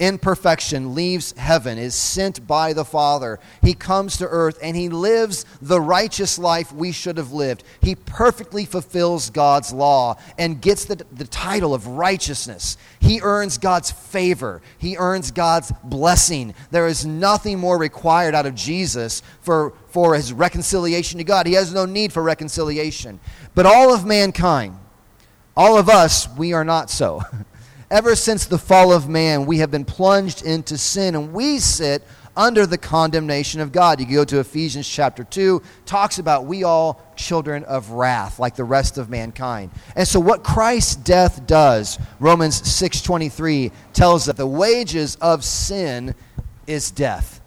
in 0.00 0.16
perfection 0.16 0.94
leaves 0.94 1.32
heaven, 1.32 1.76
is 1.76 1.94
sent 1.94 2.46
by 2.46 2.72
the 2.72 2.86
Father. 2.86 3.38
He 3.60 3.74
comes 3.74 4.16
to 4.16 4.26
earth 4.26 4.58
and 4.62 4.74
he 4.74 4.88
lives 4.88 5.44
the 5.60 5.80
righteous 5.80 6.38
life 6.38 6.72
we 6.72 6.90
should 6.90 7.18
have 7.18 7.32
lived. 7.32 7.62
He 7.82 7.94
perfectly 7.94 8.64
fulfills 8.64 9.28
God's 9.28 9.74
law 9.74 10.16
and 10.38 10.60
gets 10.60 10.86
the, 10.86 11.04
the 11.12 11.26
title 11.26 11.74
of 11.74 11.86
righteousness. 11.86 12.78
He 12.98 13.20
earns 13.20 13.58
God's 13.58 13.90
favor, 13.90 14.62
he 14.78 14.96
earns 14.96 15.30
God's 15.30 15.70
blessing. 15.84 16.54
There 16.70 16.88
is 16.88 17.04
nothing 17.04 17.58
more 17.58 17.76
required 17.76 18.34
out 18.34 18.46
of 18.46 18.54
Jesus 18.54 19.22
for, 19.42 19.74
for 19.88 20.14
his 20.14 20.32
reconciliation 20.32 21.18
to 21.18 21.24
God. 21.24 21.46
He 21.46 21.52
has 21.52 21.74
no 21.74 21.84
need 21.84 22.10
for 22.10 22.22
reconciliation. 22.22 23.20
But 23.54 23.66
all 23.66 23.92
of 23.92 24.06
mankind, 24.06 24.78
all 25.54 25.76
of 25.76 25.90
us, 25.90 26.26
we 26.38 26.54
are 26.54 26.64
not 26.64 26.88
so. 26.88 27.20
Ever 27.90 28.14
since 28.14 28.46
the 28.46 28.58
fall 28.58 28.92
of 28.92 29.08
man, 29.08 29.46
we 29.46 29.58
have 29.58 29.72
been 29.72 29.84
plunged 29.84 30.44
into 30.44 30.78
sin 30.78 31.16
and 31.16 31.32
we 31.32 31.58
sit 31.58 32.04
under 32.36 32.64
the 32.64 32.78
condemnation 32.78 33.60
of 33.60 33.72
God. 33.72 33.98
You 33.98 34.06
go 34.06 34.24
to 34.24 34.38
Ephesians 34.38 34.88
chapter 34.88 35.24
2, 35.24 35.60
talks 35.86 36.20
about 36.20 36.46
we 36.46 36.62
all 36.62 37.02
children 37.16 37.64
of 37.64 37.90
wrath 37.90 38.38
like 38.38 38.54
the 38.54 38.62
rest 38.62 38.96
of 38.96 39.10
mankind. 39.10 39.72
And 39.96 40.06
so 40.06 40.20
what 40.20 40.44
Christ's 40.44 40.94
death 40.94 41.44
does, 41.48 41.98
Romans 42.20 42.62
6:23 42.62 43.72
tells 43.92 44.22
us 44.22 44.26
that 44.26 44.36
the 44.36 44.46
wages 44.46 45.16
of 45.16 45.44
sin 45.44 46.14
is 46.68 46.92
death 46.92 47.40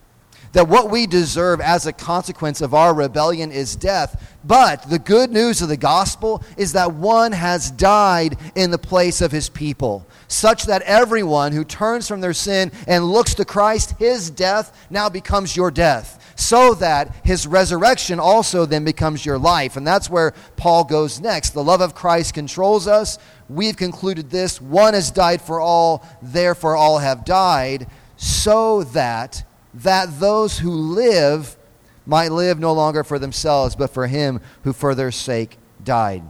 that 0.53 0.67
what 0.67 0.89
we 0.89 1.05
deserve 1.05 1.59
as 1.59 1.85
a 1.85 1.93
consequence 1.93 2.61
of 2.61 2.73
our 2.73 2.93
rebellion 2.93 3.51
is 3.51 3.75
death. 3.75 4.35
But 4.43 4.89
the 4.89 4.99
good 4.99 5.31
news 5.31 5.61
of 5.61 5.67
the 5.67 5.77
gospel 5.77 6.43
is 6.57 6.73
that 6.73 6.93
one 6.93 7.31
has 7.31 7.71
died 7.71 8.37
in 8.55 8.71
the 8.71 8.77
place 8.77 9.19
of 9.21 9.31
his 9.31 9.49
people, 9.49 10.05
such 10.27 10.65
that 10.65 10.81
everyone 10.83 11.51
who 11.51 11.63
turns 11.63 12.07
from 12.07 12.21
their 12.21 12.33
sin 12.33 12.71
and 12.87 13.05
looks 13.05 13.33
to 13.35 13.45
Christ, 13.45 13.95
his 13.99 14.29
death 14.29 14.87
now 14.89 15.09
becomes 15.09 15.55
your 15.55 15.71
death. 15.71 16.19
So 16.35 16.73
that 16.75 17.15
his 17.23 17.45
resurrection 17.45 18.19
also 18.19 18.65
then 18.65 18.83
becomes 18.83 19.25
your 19.25 19.37
life. 19.37 19.77
And 19.77 19.85
that's 19.85 20.09
where 20.09 20.33
Paul 20.57 20.83
goes 20.83 21.19
next. 21.19 21.51
The 21.51 21.63
love 21.63 21.81
of 21.81 21.93
Christ 21.93 22.33
controls 22.33 22.87
us. 22.87 23.19
We've 23.49 23.77
concluded 23.77 24.29
this 24.29 24.59
one 24.59 24.95
has 24.95 25.11
died 25.11 25.41
for 25.41 25.59
all, 25.59 26.07
therefore 26.21 26.75
all 26.75 26.97
have 26.97 27.25
died, 27.25 27.87
so 28.17 28.83
that 28.83 29.43
that 29.73 30.19
those 30.19 30.59
who 30.59 30.71
live 30.71 31.57
might 32.05 32.31
live 32.31 32.59
no 32.59 32.73
longer 32.73 33.03
for 33.03 33.17
themselves, 33.17 33.75
but 33.75 33.89
for 33.89 34.07
him 34.07 34.39
who 34.63 34.73
for 34.73 34.93
their 34.93 35.11
sake 35.11 35.57
died. 35.83 36.23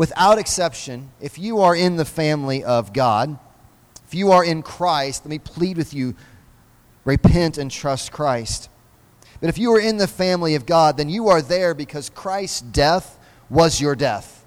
Without 0.00 0.38
exception, 0.38 1.10
if 1.20 1.38
you 1.38 1.60
are 1.60 1.76
in 1.76 1.96
the 1.96 2.06
family 2.06 2.64
of 2.64 2.94
God, 2.94 3.38
if 4.06 4.14
you 4.14 4.32
are 4.32 4.42
in 4.42 4.62
Christ, 4.62 5.26
let 5.26 5.28
me 5.28 5.38
plead 5.38 5.76
with 5.76 5.92
you 5.92 6.14
repent 7.04 7.58
and 7.58 7.70
trust 7.70 8.10
Christ. 8.10 8.70
But 9.42 9.50
if 9.50 9.58
you 9.58 9.74
are 9.74 9.78
in 9.78 9.98
the 9.98 10.06
family 10.06 10.54
of 10.54 10.64
God, 10.64 10.96
then 10.96 11.10
you 11.10 11.28
are 11.28 11.42
there 11.42 11.74
because 11.74 12.08
Christ's 12.08 12.62
death 12.62 13.18
was 13.50 13.78
your 13.78 13.94
death 13.94 14.40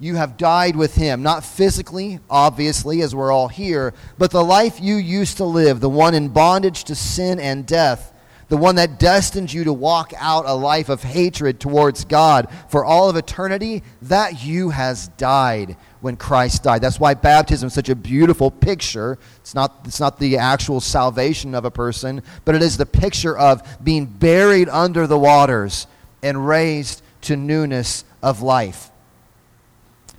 you 0.00 0.16
have 0.16 0.36
died 0.36 0.76
with 0.76 0.96
him. 0.96 1.22
Not 1.22 1.44
physically, 1.44 2.20
obviously, 2.28 3.00
as 3.00 3.14
we're 3.14 3.32
all 3.32 3.48
here, 3.48 3.94
but 4.18 4.30
the 4.30 4.44
life 4.44 4.80
you 4.80 4.96
used 4.96 5.38
to 5.38 5.44
live, 5.44 5.80
the 5.80 5.88
one 5.88 6.14
in 6.14 6.28
bondage 6.28 6.84
to 6.84 6.94
sin 6.94 7.40
and 7.40 7.66
death, 7.66 8.12
the 8.48 8.56
one 8.56 8.76
that 8.76 8.98
destined 8.98 9.52
you 9.52 9.64
to 9.64 9.72
walk 9.72 10.12
out 10.18 10.46
a 10.46 10.54
life 10.54 10.88
of 10.88 11.02
hatred 11.02 11.60
towards 11.60 12.04
God 12.04 12.48
for 12.68 12.84
all 12.84 13.08
of 13.08 13.16
eternity, 13.16 13.82
that 14.02 14.44
you 14.44 14.70
has 14.70 15.08
died 15.08 15.76
when 16.00 16.16
Christ 16.16 16.62
died. 16.62 16.82
That's 16.82 17.00
why 17.00 17.14
baptism 17.14 17.68
is 17.68 17.74
such 17.74 17.88
a 17.88 17.94
beautiful 17.94 18.50
picture. 18.50 19.18
It's 19.36 19.54
not, 19.54 19.80
it's 19.84 20.00
not 20.00 20.18
the 20.18 20.38
actual 20.38 20.80
salvation 20.80 21.54
of 21.54 21.64
a 21.64 21.70
person, 21.70 22.22
but 22.44 22.54
it 22.54 22.62
is 22.62 22.76
the 22.76 22.86
picture 22.86 23.36
of 23.36 23.62
being 23.82 24.06
buried 24.06 24.68
under 24.68 25.06
the 25.06 25.18
waters 25.18 25.86
and 26.22 26.46
raised 26.46 27.02
to 27.22 27.36
newness 27.36 28.04
of 28.22 28.42
life. 28.42 28.90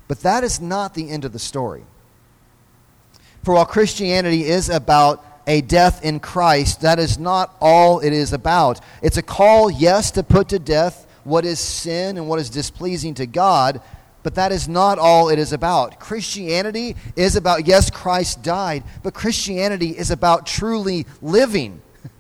But 0.08 0.22
that 0.22 0.44
is 0.44 0.62
not 0.62 0.94
the 0.94 1.10
end 1.10 1.26
of 1.26 1.34
the 1.34 1.40
story. 1.40 1.84
For 3.44 3.54
while 3.54 3.66
Christianity 3.66 4.44
is 4.44 4.70
about 4.70 5.25
a 5.48 5.62
death 5.62 6.04
in 6.04 6.20
Christ, 6.20 6.82
that 6.82 7.00
is 7.00 7.18
not 7.18 7.56
all 7.62 8.00
it 8.00 8.14
is 8.14 8.34
about. 8.34 8.80
It's 9.02 9.18
a 9.18 9.22
call, 9.22 9.70
yes, 9.70 10.12
to 10.12 10.24
put 10.24 10.50
to 10.50 10.60
death 10.60 11.08
what 11.24 11.46
is 11.46 11.60
sin 11.60 12.18
and 12.18 12.28
what 12.28 12.40
is 12.40 12.50
displeasing 12.50 13.14
to 13.16 13.26
God, 13.26 13.82
but 14.24 14.36
that 14.36 14.52
is 14.52 14.68
not 14.68 14.98
all 14.98 15.30
it 15.30 15.40
is 15.40 15.54
about. 15.54 16.00
Christianity 16.00 16.96
is 17.16 17.36
about, 17.36 17.68
yes, 17.68 17.90
Christ 17.90 18.44
died, 18.44 18.84
but 19.04 19.14
Christianity 19.14 19.90
is 19.90 20.12
about 20.12 20.46
truly 20.46 21.06
living. 21.22 21.82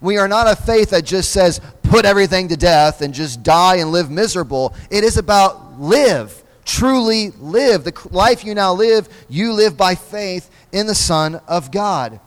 We 0.00 0.16
are 0.16 0.28
not 0.28 0.46
a 0.46 0.54
faith 0.54 0.90
that 0.90 1.04
just 1.04 1.32
says, 1.32 1.60
put 1.82 2.04
everything 2.04 2.46
to 2.48 2.56
death 2.56 3.02
and 3.02 3.12
just 3.12 3.42
die 3.42 3.78
and 3.78 3.90
live 3.90 4.12
miserable. 4.12 4.76
It 4.92 5.02
is 5.02 5.16
about 5.16 5.80
live 5.80 6.44
truly 6.68 7.30
live. 7.40 7.82
The 7.82 8.08
life 8.10 8.44
you 8.44 8.54
now 8.54 8.74
live, 8.74 9.08
you 9.28 9.54
live 9.54 9.76
by 9.76 9.94
faith 9.94 10.50
in 10.70 10.86
the 10.86 10.94
Son 10.94 11.40
of 11.48 11.72
God. 11.72 12.20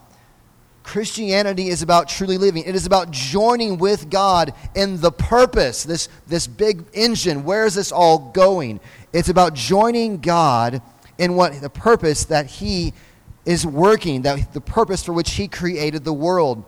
Christianity 0.82 1.68
is 1.68 1.82
about 1.82 2.08
truly 2.08 2.38
living. 2.38 2.64
It 2.64 2.74
is 2.74 2.86
about 2.86 3.10
joining 3.10 3.78
with 3.78 4.10
God 4.10 4.52
in 4.74 5.00
the 5.00 5.12
purpose, 5.12 5.84
this, 5.84 6.08
this 6.26 6.46
big 6.46 6.84
engine. 6.92 7.44
Where 7.44 7.64
is 7.64 7.74
this 7.74 7.92
all 7.92 8.30
going? 8.32 8.80
It's 9.12 9.28
about 9.28 9.54
joining 9.54 10.18
God 10.18 10.82
in 11.18 11.34
what 11.34 11.60
the 11.60 11.70
purpose 11.70 12.24
that 12.26 12.46
He 12.46 12.92
is 13.44 13.66
working, 13.66 14.22
that 14.22 14.52
the 14.52 14.60
purpose 14.60 15.04
for 15.04 15.12
which 15.12 15.32
He 15.32 15.48
created 15.48 16.04
the 16.04 16.12
world. 16.12 16.64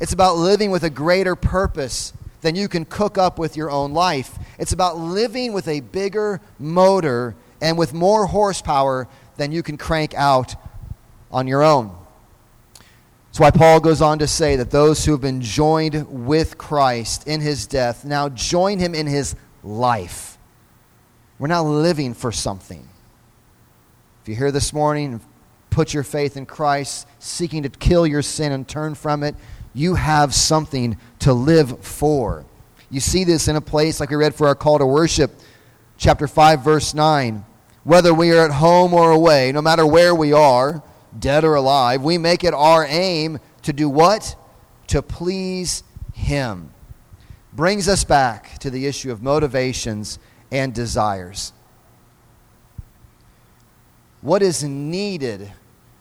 It's 0.00 0.12
about 0.12 0.36
living 0.36 0.70
with 0.70 0.84
a 0.84 0.90
greater 0.90 1.34
purpose 1.34 2.12
than 2.40 2.54
you 2.54 2.68
can 2.68 2.84
cook 2.84 3.18
up 3.18 3.38
with 3.38 3.56
your 3.56 3.70
own 3.70 3.92
life. 3.92 4.38
It's 4.58 4.72
about 4.72 4.96
living 4.96 5.52
with 5.52 5.66
a 5.66 5.80
bigger 5.80 6.40
motor 6.58 7.34
and 7.60 7.76
with 7.76 7.92
more 7.92 8.26
horsepower 8.26 9.08
than 9.36 9.52
you 9.52 9.62
can 9.62 9.76
crank 9.76 10.14
out 10.14 10.54
on 11.30 11.46
your 11.46 11.62
own. 11.62 11.94
That's 13.38 13.54
why 13.54 13.56
Paul 13.56 13.78
goes 13.78 14.02
on 14.02 14.18
to 14.18 14.26
say 14.26 14.56
that 14.56 14.72
those 14.72 15.04
who 15.04 15.12
have 15.12 15.20
been 15.20 15.40
joined 15.40 16.26
with 16.26 16.58
Christ 16.58 17.28
in 17.28 17.40
his 17.40 17.68
death 17.68 18.04
now 18.04 18.28
join 18.28 18.80
him 18.80 18.96
in 18.96 19.06
his 19.06 19.36
life. 19.62 20.36
We're 21.38 21.46
now 21.46 21.62
living 21.62 22.14
for 22.14 22.32
something. 22.32 22.88
If 24.20 24.28
you're 24.28 24.38
here 24.38 24.50
this 24.50 24.72
morning, 24.72 25.20
put 25.70 25.94
your 25.94 26.02
faith 26.02 26.36
in 26.36 26.46
Christ, 26.46 27.06
seeking 27.20 27.62
to 27.62 27.68
kill 27.68 28.08
your 28.08 28.22
sin 28.22 28.50
and 28.50 28.66
turn 28.66 28.96
from 28.96 29.22
it, 29.22 29.36
you 29.72 29.94
have 29.94 30.34
something 30.34 30.96
to 31.20 31.32
live 31.32 31.84
for. 31.84 32.44
You 32.90 32.98
see 32.98 33.22
this 33.22 33.46
in 33.46 33.54
a 33.54 33.60
place 33.60 34.00
like 34.00 34.10
we 34.10 34.16
read 34.16 34.34
for 34.34 34.48
our 34.48 34.56
call 34.56 34.80
to 34.80 34.86
worship, 34.86 35.30
chapter 35.96 36.26
5, 36.26 36.64
verse 36.64 36.92
9. 36.92 37.44
Whether 37.84 38.12
we 38.12 38.32
are 38.32 38.46
at 38.46 38.50
home 38.50 38.92
or 38.92 39.12
away, 39.12 39.52
no 39.52 39.62
matter 39.62 39.86
where 39.86 40.12
we 40.12 40.32
are, 40.32 40.82
dead 41.18 41.44
or 41.44 41.54
alive, 41.54 42.02
we 42.02 42.18
make 42.18 42.44
it 42.44 42.54
our 42.54 42.84
aim 42.86 43.38
to 43.62 43.72
do 43.72 43.88
what? 43.88 44.36
To 44.88 45.02
please 45.02 45.82
Him. 46.12 46.70
Brings 47.52 47.88
us 47.88 48.04
back 48.04 48.58
to 48.58 48.70
the 48.70 48.86
issue 48.86 49.10
of 49.10 49.22
motivations 49.22 50.18
and 50.50 50.74
desires. 50.74 51.52
What 54.20 54.42
is 54.42 54.64
needed 54.64 55.52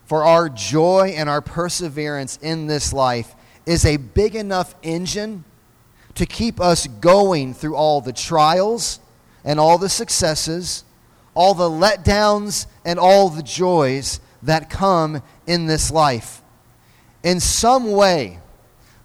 for 0.06 0.24
our 0.24 0.50
joy 0.50 1.14
and 1.16 1.30
our 1.30 1.42
perseverance 1.42 2.38
in 2.42 2.68
this 2.68 2.94
life 2.94 3.36
is 3.66 3.86
a 3.86 3.98
big 3.98 4.36
enough 4.36 4.74
engine 4.82 5.44
to 6.16 6.26
keep 6.26 6.60
us 6.60 6.88
going 6.88 7.54
through 7.54 7.76
all 7.76 8.02
the 8.02 8.14
trials 8.14 9.00
and 9.44 9.60
all 9.60 9.78
the 9.78 9.90
successes, 9.90 10.84
all 11.36 11.54
the 11.54 11.70
letdowns 11.70 12.66
and 12.86 12.98
all 12.98 13.30
the 13.30 13.44
joys 13.44 14.20
that 14.48 14.70
come 14.70 15.22
in 15.46 15.66
this 15.66 15.92
life. 15.92 16.42
In 17.22 17.40
some 17.40 17.92
way, 17.92 18.40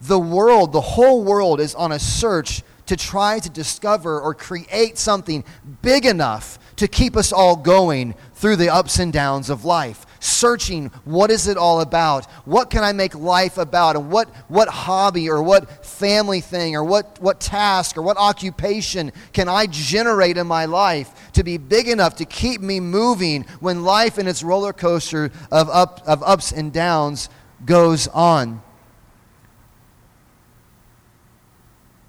the 0.01 0.19
world, 0.19 0.73
the 0.73 0.81
whole 0.81 1.23
world, 1.23 1.61
is 1.61 1.75
on 1.75 1.93
a 1.93 1.99
search 1.99 2.63
to 2.87 2.97
try 2.97 3.39
to 3.41 3.51
discover 3.51 4.21
or 4.21 4.35
create 4.35 4.99
something 4.99 5.45
big 5.83 6.07
enough 6.07 6.59
to 6.77 6.87
keep 6.87 7.17
us 7.17 7.33
all 7.33 7.57
going 7.57 8.15
through 8.35 8.57
the 8.57 8.69
ups 8.69 8.99
and 8.99 9.13
downs 9.13 9.51
of 9.51 9.65
life 9.65 10.07
searching 10.23 10.89
what 11.05 11.31
is 11.31 11.49
it 11.49 11.57
all 11.57 11.81
about? 11.81 12.27
What 12.45 12.71
can 12.71 12.85
I 12.85 12.93
make 12.93 13.15
life 13.15 13.59
about? 13.59 13.97
And 13.97 14.11
what, 14.11 14.29
what 14.49 14.69
hobby 14.69 15.29
or 15.29 15.43
what 15.43 15.85
family 15.85 16.41
thing 16.41 16.77
or 16.77 16.85
what, 16.85 17.21
what 17.21 17.41
task 17.41 17.97
or 17.97 18.03
what 18.03 18.17
occupation 18.17 19.13
can 19.33 19.49
I 19.49 19.67
generate 19.67 20.37
in 20.37 20.47
my 20.47 20.65
life 20.65 21.33
to 21.33 21.43
be 21.43 21.59
big 21.59 21.89
enough 21.89 22.17
to 22.17 22.25
keep 22.25 22.61
me 22.61 22.81
moving 22.81 23.45
when 23.61 23.85
life 23.85 24.19
in 24.19 24.27
its 24.27 24.43
roller 24.43 24.73
coaster 24.73 25.31
of, 25.51 25.69
up, 25.69 26.03
of 26.07 26.23
ups 26.23 26.53
and 26.53 26.73
downs 26.73 27.29
goes 27.65 28.09
on? 28.09 28.63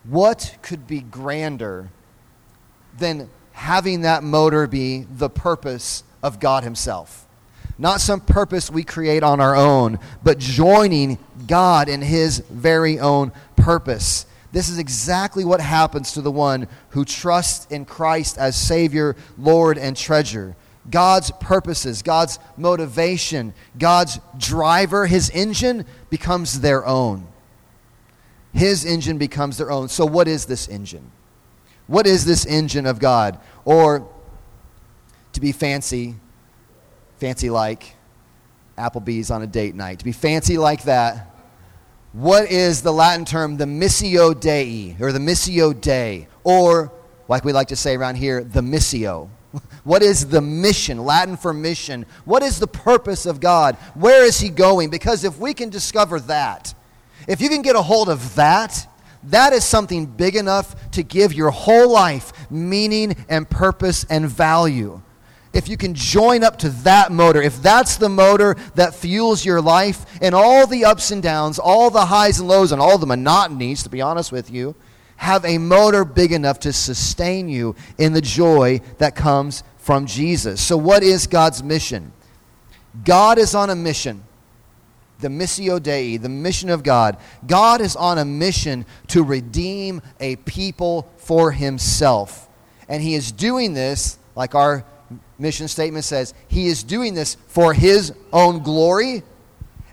What 0.04 0.58
could 0.62 0.86
be 0.86 1.02
grander 1.02 1.90
than 2.98 3.30
having 3.54 4.02
that 4.02 4.24
motor 4.24 4.68
be 4.68 5.06
the 5.10 5.30
purpose 5.30 6.04
of 6.22 6.40
God 6.40 6.64
Himself. 6.64 7.28
Not 7.78 8.02
some 8.02 8.22
purpose 8.22 8.70
we 8.70 8.84
create 8.84 9.24
on 9.24 9.40
our 9.40 9.56
own, 9.56 10.00
but 10.24 10.38
joining 10.38 11.18
God 11.48 11.90
in 11.90 12.02
His 12.02 12.40
very 12.40 13.00
own 13.00 13.32
purpose. 13.56 14.26
This 14.52 14.70
is 14.70 14.78
exactly 14.78 15.44
what 15.44 15.62
happens 15.62 16.12
to 16.14 16.22
the 16.22 16.32
one 16.32 16.68
who 16.90 17.04
trusts 17.06 17.66
in 17.72 17.86
Christ 17.86 18.38
as 18.38 18.56
Savior, 18.56 19.16
Lord, 19.38 19.80
and 19.80 19.98
treasure. 19.98 20.56
God's 20.90 21.32
purposes, 21.32 22.02
God's 22.04 22.40
motivation, 22.58 23.54
God's 23.80 24.20
driver, 24.38 25.08
His 25.08 25.30
engine 25.32 25.86
becomes 26.10 26.60
their 26.60 26.86
own. 26.86 27.28
His 28.54 28.86
engine 28.86 29.18
becomes 29.18 29.58
their 29.58 29.72
own. 29.72 29.90
So, 29.90 30.06
what 30.06 30.28
is 30.28 30.46
this 30.46 30.68
engine? 30.68 31.10
What 31.88 32.06
is 32.06 32.26
this 32.26 32.46
engine 32.46 32.86
of 32.86 33.00
God? 33.00 33.40
Or, 33.66 34.08
to 35.32 35.42
be 35.42 35.52
fancy, 35.52 36.16
fancy 37.24 37.50
like 37.50 37.96
Applebee's 38.78 39.32
on 39.32 39.42
a 39.44 39.48
date 39.48 39.76
night, 39.76 40.00
to 40.00 40.04
be 40.04 40.12
fancy 40.12 40.58
like 40.58 40.84
that, 40.84 41.34
what 42.12 42.52
is 42.52 42.82
the 42.82 42.92
Latin 42.92 43.24
term, 43.24 43.56
the 43.56 43.64
missio 43.64 44.38
dei, 44.38 44.98
or 45.00 45.14
the 45.14 45.20
missio 45.20 45.72
dei, 45.80 46.28
or 46.44 46.92
like 47.30 47.46
we 47.46 47.54
like 47.54 47.70
to 47.70 47.78
say 47.78 47.96
around 47.96 48.16
here, 48.16 48.44
the 48.44 48.60
missio? 48.60 49.30
What 49.86 50.04
is 50.04 50.28
the 50.28 50.42
mission? 50.42 50.98
Latin 51.06 51.38
for 51.38 51.54
mission. 51.54 52.06
What 52.26 52.44
is 52.44 52.60
the 52.60 52.68
purpose 52.68 53.26
of 53.26 53.40
God? 53.40 53.76
Where 53.94 54.26
is 54.26 54.40
He 54.40 54.50
going? 54.50 54.90
Because 54.90 55.24
if 55.24 55.38
we 55.40 55.54
can 55.54 55.70
discover 55.70 56.20
that, 56.22 56.74
if 57.28 57.40
you 57.40 57.48
can 57.48 57.62
get 57.62 57.78
a 57.78 57.82
hold 57.82 58.10
of 58.10 58.36
that, 58.36 58.86
that 59.24 59.54
is 59.54 59.64
something 59.64 60.06
big 60.06 60.36
enough 60.36 60.92
to 60.92 61.04
give 61.04 61.34
your 61.34 61.52
whole 61.52 61.90
life 61.90 62.34
meaning 62.50 63.16
and 63.30 63.50
purpose 63.50 64.06
and 64.10 64.28
value. 64.28 65.02
If 65.54 65.70
you 65.70 65.78
can 65.78 65.94
join 65.94 66.44
up 66.44 66.58
to 66.60 66.70
that 66.70 67.12
motor, 67.12 67.42
if 67.42 67.62
that's 67.62 67.98
the 67.98 68.10
motor 68.10 68.56
that 68.76 68.96
fuels 68.96 69.46
your 69.46 69.62
life 69.62 70.06
and 70.22 70.34
all 70.34 70.66
the 70.66 70.86
ups 70.86 71.12
and 71.12 71.22
downs, 71.22 71.60
all 71.60 71.90
the 71.90 72.08
highs 72.08 72.40
and 72.40 72.48
lows, 72.48 72.72
and 72.72 72.82
all 72.82 72.98
the 72.98 73.06
monotonies, 73.06 73.84
to 73.84 73.90
be 73.90 74.02
honest 74.02 74.32
with 74.32 74.50
you, 74.50 74.76
have 75.18 75.46
a 75.46 75.60
motor 75.60 76.04
big 76.04 76.32
enough 76.32 76.60
to 76.62 76.74
sustain 76.74 77.48
you 77.48 77.76
in 77.98 78.14
the 78.14 78.22
joy 78.22 78.82
that 78.98 79.16
comes 79.16 79.64
from 79.78 80.08
Jesus. 80.08 80.60
So, 80.60 80.76
what 80.76 81.04
is 81.04 81.28
God's 81.28 81.62
mission? 81.62 82.12
God 83.06 83.38
is 83.38 83.54
on 83.54 83.70
a 83.70 83.76
mission 83.76 84.24
the 85.24 85.30
Missio 85.30 85.82
Dei, 85.82 86.18
the 86.18 86.30
mission 86.30 86.70
of 86.70 86.84
God. 86.84 87.18
God 87.48 87.82
is 87.82 87.96
on 87.96 88.20
a 88.20 88.26
mission 88.26 88.86
to 89.08 89.24
redeem 89.24 90.02
a 90.20 90.36
people 90.36 91.10
for 91.18 91.52
himself. 91.52 92.50
And 92.88 93.02
he 93.02 93.16
is 93.16 93.32
doing 93.32 93.74
this, 93.74 94.20
like 94.36 94.54
our 94.54 94.86
mission 95.38 95.68
statement 95.68 96.06
says, 96.06 96.34
he 96.48 96.68
is 96.68 96.84
doing 96.84 97.14
this 97.14 97.36
for 97.48 97.74
his 97.74 98.14
own 98.32 98.64
glory 98.64 99.24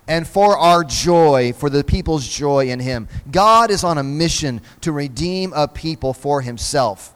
and 0.07 0.27
for 0.27 0.57
our 0.57 0.83
joy, 0.83 1.53
for 1.53 1.69
the 1.69 1.83
people's 1.83 2.27
joy 2.27 2.67
in 2.69 2.79
him. 2.79 3.07
God 3.31 3.71
is 3.71 3.83
on 3.83 3.97
a 3.97 4.03
mission 4.03 4.61
to 4.81 4.91
redeem 4.91 5.53
a 5.53 5.67
people 5.67 6.13
for 6.13 6.41
himself. 6.41 7.13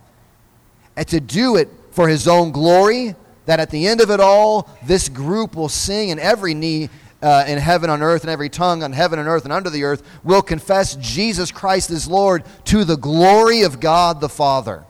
And 0.96 1.08
to 1.10 1.20
do 1.20 1.58
it 1.58 1.70
for 1.92 2.08
his 2.08 2.28
own 2.28 2.52
glory, 2.52 3.16
that 3.46 3.60
at 3.60 3.70
the 3.70 3.88
end 3.88 4.02
of 4.02 4.12
it 4.12 4.20
all, 4.20 4.70
this 4.86 5.10
group 5.10 5.56
will 5.56 5.70
sing 5.70 6.12
and 6.12 6.20
every 6.20 6.54
knee 6.54 6.90
uh, 7.22 7.44
in 7.48 7.58
heaven 7.58 7.90
on 7.90 8.02
earth 8.02 8.22
and 8.22 8.30
every 8.30 8.50
tongue 8.50 8.84
on 8.84 8.94
heaven 8.94 9.18
and 9.18 9.28
earth 9.28 9.46
and 9.46 9.54
under 9.54 9.70
the 9.70 9.84
earth 9.84 10.04
will 10.24 10.42
confess 10.42 10.96
Jesus 10.98 11.52
Christ 11.52 11.90
is 11.90 12.08
Lord 12.08 12.44
to 12.66 12.86
the 12.86 12.98
glory 12.98 13.64
of 13.64 13.80
God 13.80 14.22
the 14.22 14.30
Father. 14.30 14.86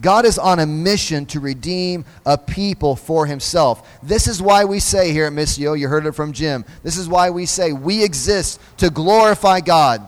God 0.00 0.24
is 0.24 0.38
on 0.38 0.58
a 0.58 0.66
mission 0.66 1.24
to 1.26 1.40
redeem 1.40 2.04
a 2.26 2.36
people 2.36 2.96
for 2.96 3.26
himself. 3.26 3.88
This 4.02 4.26
is 4.26 4.42
why 4.42 4.64
we 4.64 4.80
say 4.80 5.12
here 5.12 5.26
at 5.26 5.32
Missio, 5.32 5.78
you 5.78 5.88
heard 5.88 6.06
it 6.06 6.12
from 6.12 6.32
Jim, 6.32 6.64
this 6.82 6.96
is 6.96 7.08
why 7.08 7.30
we 7.30 7.46
say 7.46 7.72
we 7.72 8.02
exist 8.02 8.60
to 8.78 8.90
glorify 8.90 9.60
God 9.60 10.02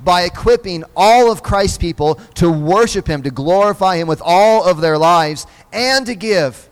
by 0.00 0.22
equipping 0.22 0.84
all 0.94 1.32
of 1.32 1.42
Christ's 1.42 1.78
people 1.78 2.16
to 2.34 2.50
worship 2.50 3.06
him, 3.06 3.22
to 3.22 3.30
glorify 3.30 3.96
him 3.96 4.06
with 4.06 4.20
all 4.22 4.64
of 4.64 4.82
their 4.82 4.98
lives, 4.98 5.46
and 5.72 6.04
to 6.06 6.14
give 6.14 6.68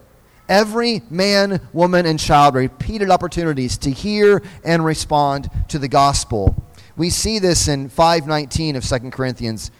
every 0.49 1.03
man, 1.09 1.67
woman, 1.73 2.05
and 2.05 2.21
child 2.21 2.55
repeated 2.55 3.11
opportunities 3.11 3.79
to 3.79 3.91
hear 3.91 4.43
and 4.65 4.85
respond 4.85 5.49
to 5.69 5.79
the 5.79 5.89
gospel. 5.89 6.63
We 6.95 7.09
see 7.09 7.39
this 7.39 7.69
in 7.69 7.89
519 7.89 8.77
of 8.77 8.85
2 8.85 9.11
Corinthians. 9.11 9.71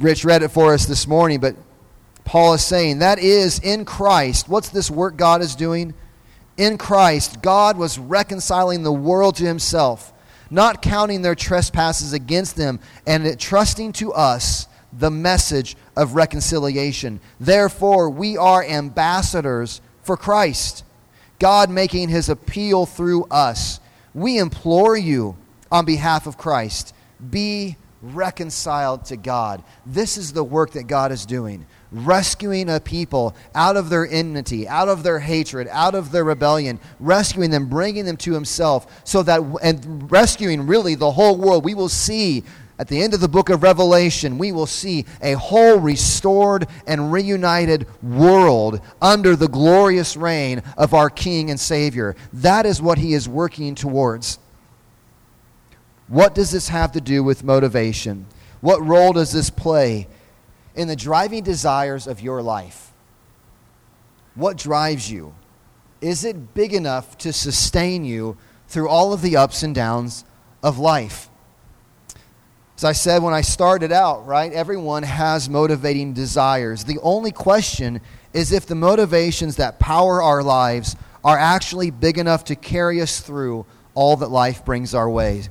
Rich 0.00 0.24
read 0.24 0.42
it 0.42 0.48
for 0.48 0.72
us 0.72 0.86
this 0.86 1.06
morning, 1.06 1.40
but 1.40 1.56
Paul 2.24 2.54
is 2.54 2.64
saying 2.64 3.00
that 3.00 3.18
is 3.18 3.58
in 3.58 3.84
Christ. 3.84 4.48
What's 4.48 4.70
this 4.70 4.90
work 4.90 5.18
God 5.18 5.42
is 5.42 5.54
doing? 5.54 5.92
In 6.56 6.78
Christ, 6.78 7.42
God 7.42 7.76
was 7.76 7.98
reconciling 7.98 8.82
the 8.82 8.92
world 8.92 9.36
to 9.36 9.44
himself, 9.44 10.14
not 10.48 10.80
counting 10.80 11.20
their 11.20 11.34
trespasses 11.34 12.14
against 12.14 12.56
them, 12.56 12.80
and 13.06 13.38
trusting 13.38 13.92
to 13.92 14.14
us 14.14 14.66
the 14.90 15.10
message 15.10 15.76
of 15.94 16.14
reconciliation. 16.14 17.20
Therefore, 17.38 18.08
we 18.08 18.38
are 18.38 18.64
ambassadors 18.64 19.82
for 20.02 20.16
Christ, 20.16 20.82
God 21.38 21.68
making 21.68 22.08
his 22.08 22.30
appeal 22.30 22.86
through 22.86 23.24
us. 23.24 23.80
We 24.14 24.38
implore 24.38 24.96
you 24.96 25.36
on 25.70 25.84
behalf 25.84 26.26
of 26.26 26.38
Christ 26.38 26.94
be 27.28 27.76
reconciled 28.02 29.04
to 29.06 29.16
God. 29.16 29.62
This 29.84 30.16
is 30.16 30.32
the 30.32 30.44
work 30.44 30.72
that 30.72 30.84
God 30.84 31.12
is 31.12 31.26
doing. 31.26 31.66
Rescuing 31.92 32.70
a 32.70 32.80
people 32.80 33.34
out 33.54 33.76
of 33.76 33.90
their 33.90 34.06
enmity, 34.06 34.68
out 34.68 34.88
of 34.88 35.02
their 35.02 35.18
hatred, 35.18 35.68
out 35.70 35.94
of 35.94 36.12
their 36.12 36.24
rebellion, 36.24 36.78
rescuing 37.00 37.50
them, 37.50 37.66
bringing 37.66 38.04
them 38.04 38.16
to 38.18 38.32
Himself, 38.32 39.02
so 39.04 39.22
that, 39.24 39.40
and 39.62 40.10
rescuing 40.10 40.66
really 40.66 40.94
the 40.94 41.10
whole 41.10 41.36
world. 41.36 41.64
We 41.64 41.74
will 41.74 41.88
see 41.88 42.44
at 42.80 42.88
the 42.88 43.02
end 43.02 43.12
of 43.12 43.20
the 43.20 43.28
book 43.28 43.50
of 43.50 43.62
Revelation, 43.62 44.38
we 44.38 44.52
will 44.52 44.66
see 44.66 45.04
a 45.20 45.34
whole 45.34 45.78
restored 45.78 46.66
and 46.86 47.12
reunited 47.12 47.86
world 48.02 48.80
under 49.02 49.36
the 49.36 49.48
glorious 49.48 50.16
reign 50.16 50.62
of 50.78 50.94
our 50.94 51.10
King 51.10 51.50
and 51.50 51.60
Savior. 51.60 52.16
That 52.32 52.64
is 52.64 52.80
what 52.80 52.96
he 52.96 53.12
is 53.12 53.28
working 53.28 53.74
towards. 53.74 54.38
What 56.10 56.34
does 56.34 56.50
this 56.50 56.68
have 56.68 56.90
to 56.92 57.00
do 57.00 57.22
with 57.22 57.44
motivation? 57.44 58.26
What 58.60 58.84
role 58.84 59.12
does 59.12 59.30
this 59.30 59.48
play 59.48 60.08
in 60.74 60.88
the 60.88 60.96
driving 60.96 61.44
desires 61.44 62.08
of 62.08 62.20
your 62.20 62.42
life? 62.42 62.92
What 64.34 64.56
drives 64.56 65.08
you? 65.08 65.32
Is 66.00 66.24
it 66.24 66.52
big 66.52 66.74
enough 66.74 67.16
to 67.18 67.32
sustain 67.32 68.04
you 68.04 68.36
through 68.66 68.88
all 68.88 69.12
of 69.12 69.22
the 69.22 69.36
ups 69.36 69.62
and 69.62 69.72
downs 69.72 70.24
of 70.64 70.80
life? 70.80 71.30
As 72.76 72.84
I 72.84 72.92
said 72.92 73.22
when 73.22 73.34
I 73.34 73.42
started 73.42 73.92
out, 73.92 74.26
right, 74.26 74.52
everyone 74.52 75.04
has 75.04 75.48
motivating 75.48 76.12
desires. 76.12 76.82
The 76.82 76.98
only 77.02 77.30
question 77.30 78.00
is 78.32 78.50
if 78.50 78.66
the 78.66 78.74
motivations 78.74 79.56
that 79.56 79.78
power 79.78 80.20
our 80.20 80.42
lives 80.42 80.96
are 81.22 81.38
actually 81.38 81.92
big 81.92 82.18
enough 82.18 82.44
to 82.46 82.56
carry 82.56 83.00
us 83.00 83.20
through 83.20 83.64
all 83.94 84.16
that 84.16 84.30
life 84.30 84.64
brings 84.64 84.92
our 84.92 85.08
way. 85.08 85.44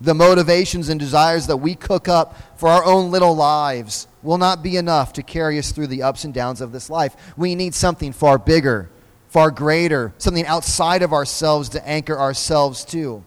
The 0.00 0.14
motivations 0.14 0.88
and 0.88 1.00
desires 1.00 1.46
that 1.46 1.56
we 1.56 1.74
cook 1.74 2.08
up 2.08 2.36
for 2.58 2.68
our 2.68 2.84
own 2.84 3.10
little 3.10 3.34
lives 3.34 4.06
will 4.22 4.38
not 4.38 4.62
be 4.62 4.76
enough 4.76 5.14
to 5.14 5.22
carry 5.22 5.58
us 5.58 5.72
through 5.72 5.86
the 5.86 6.02
ups 6.02 6.24
and 6.24 6.34
downs 6.34 6.60
of 6.60 6.72
this 6.72 6.90
life. 6.90 7.16
We 7.36 7.54
need 7.54 7.74
something 7.74 8.12
far 8.12 8.38
bigger, 8.38 8.90
far 9.28 9.50
greater, 9.50 10.12
something 10.18 10.46
outside 10.46 11.02
of 11.02 11.12
ourselves 11.12 11.70
to 11.70 11.88
anchor 11.88 12.18
ourselves 12.18 12.84
to. 12.86 13.24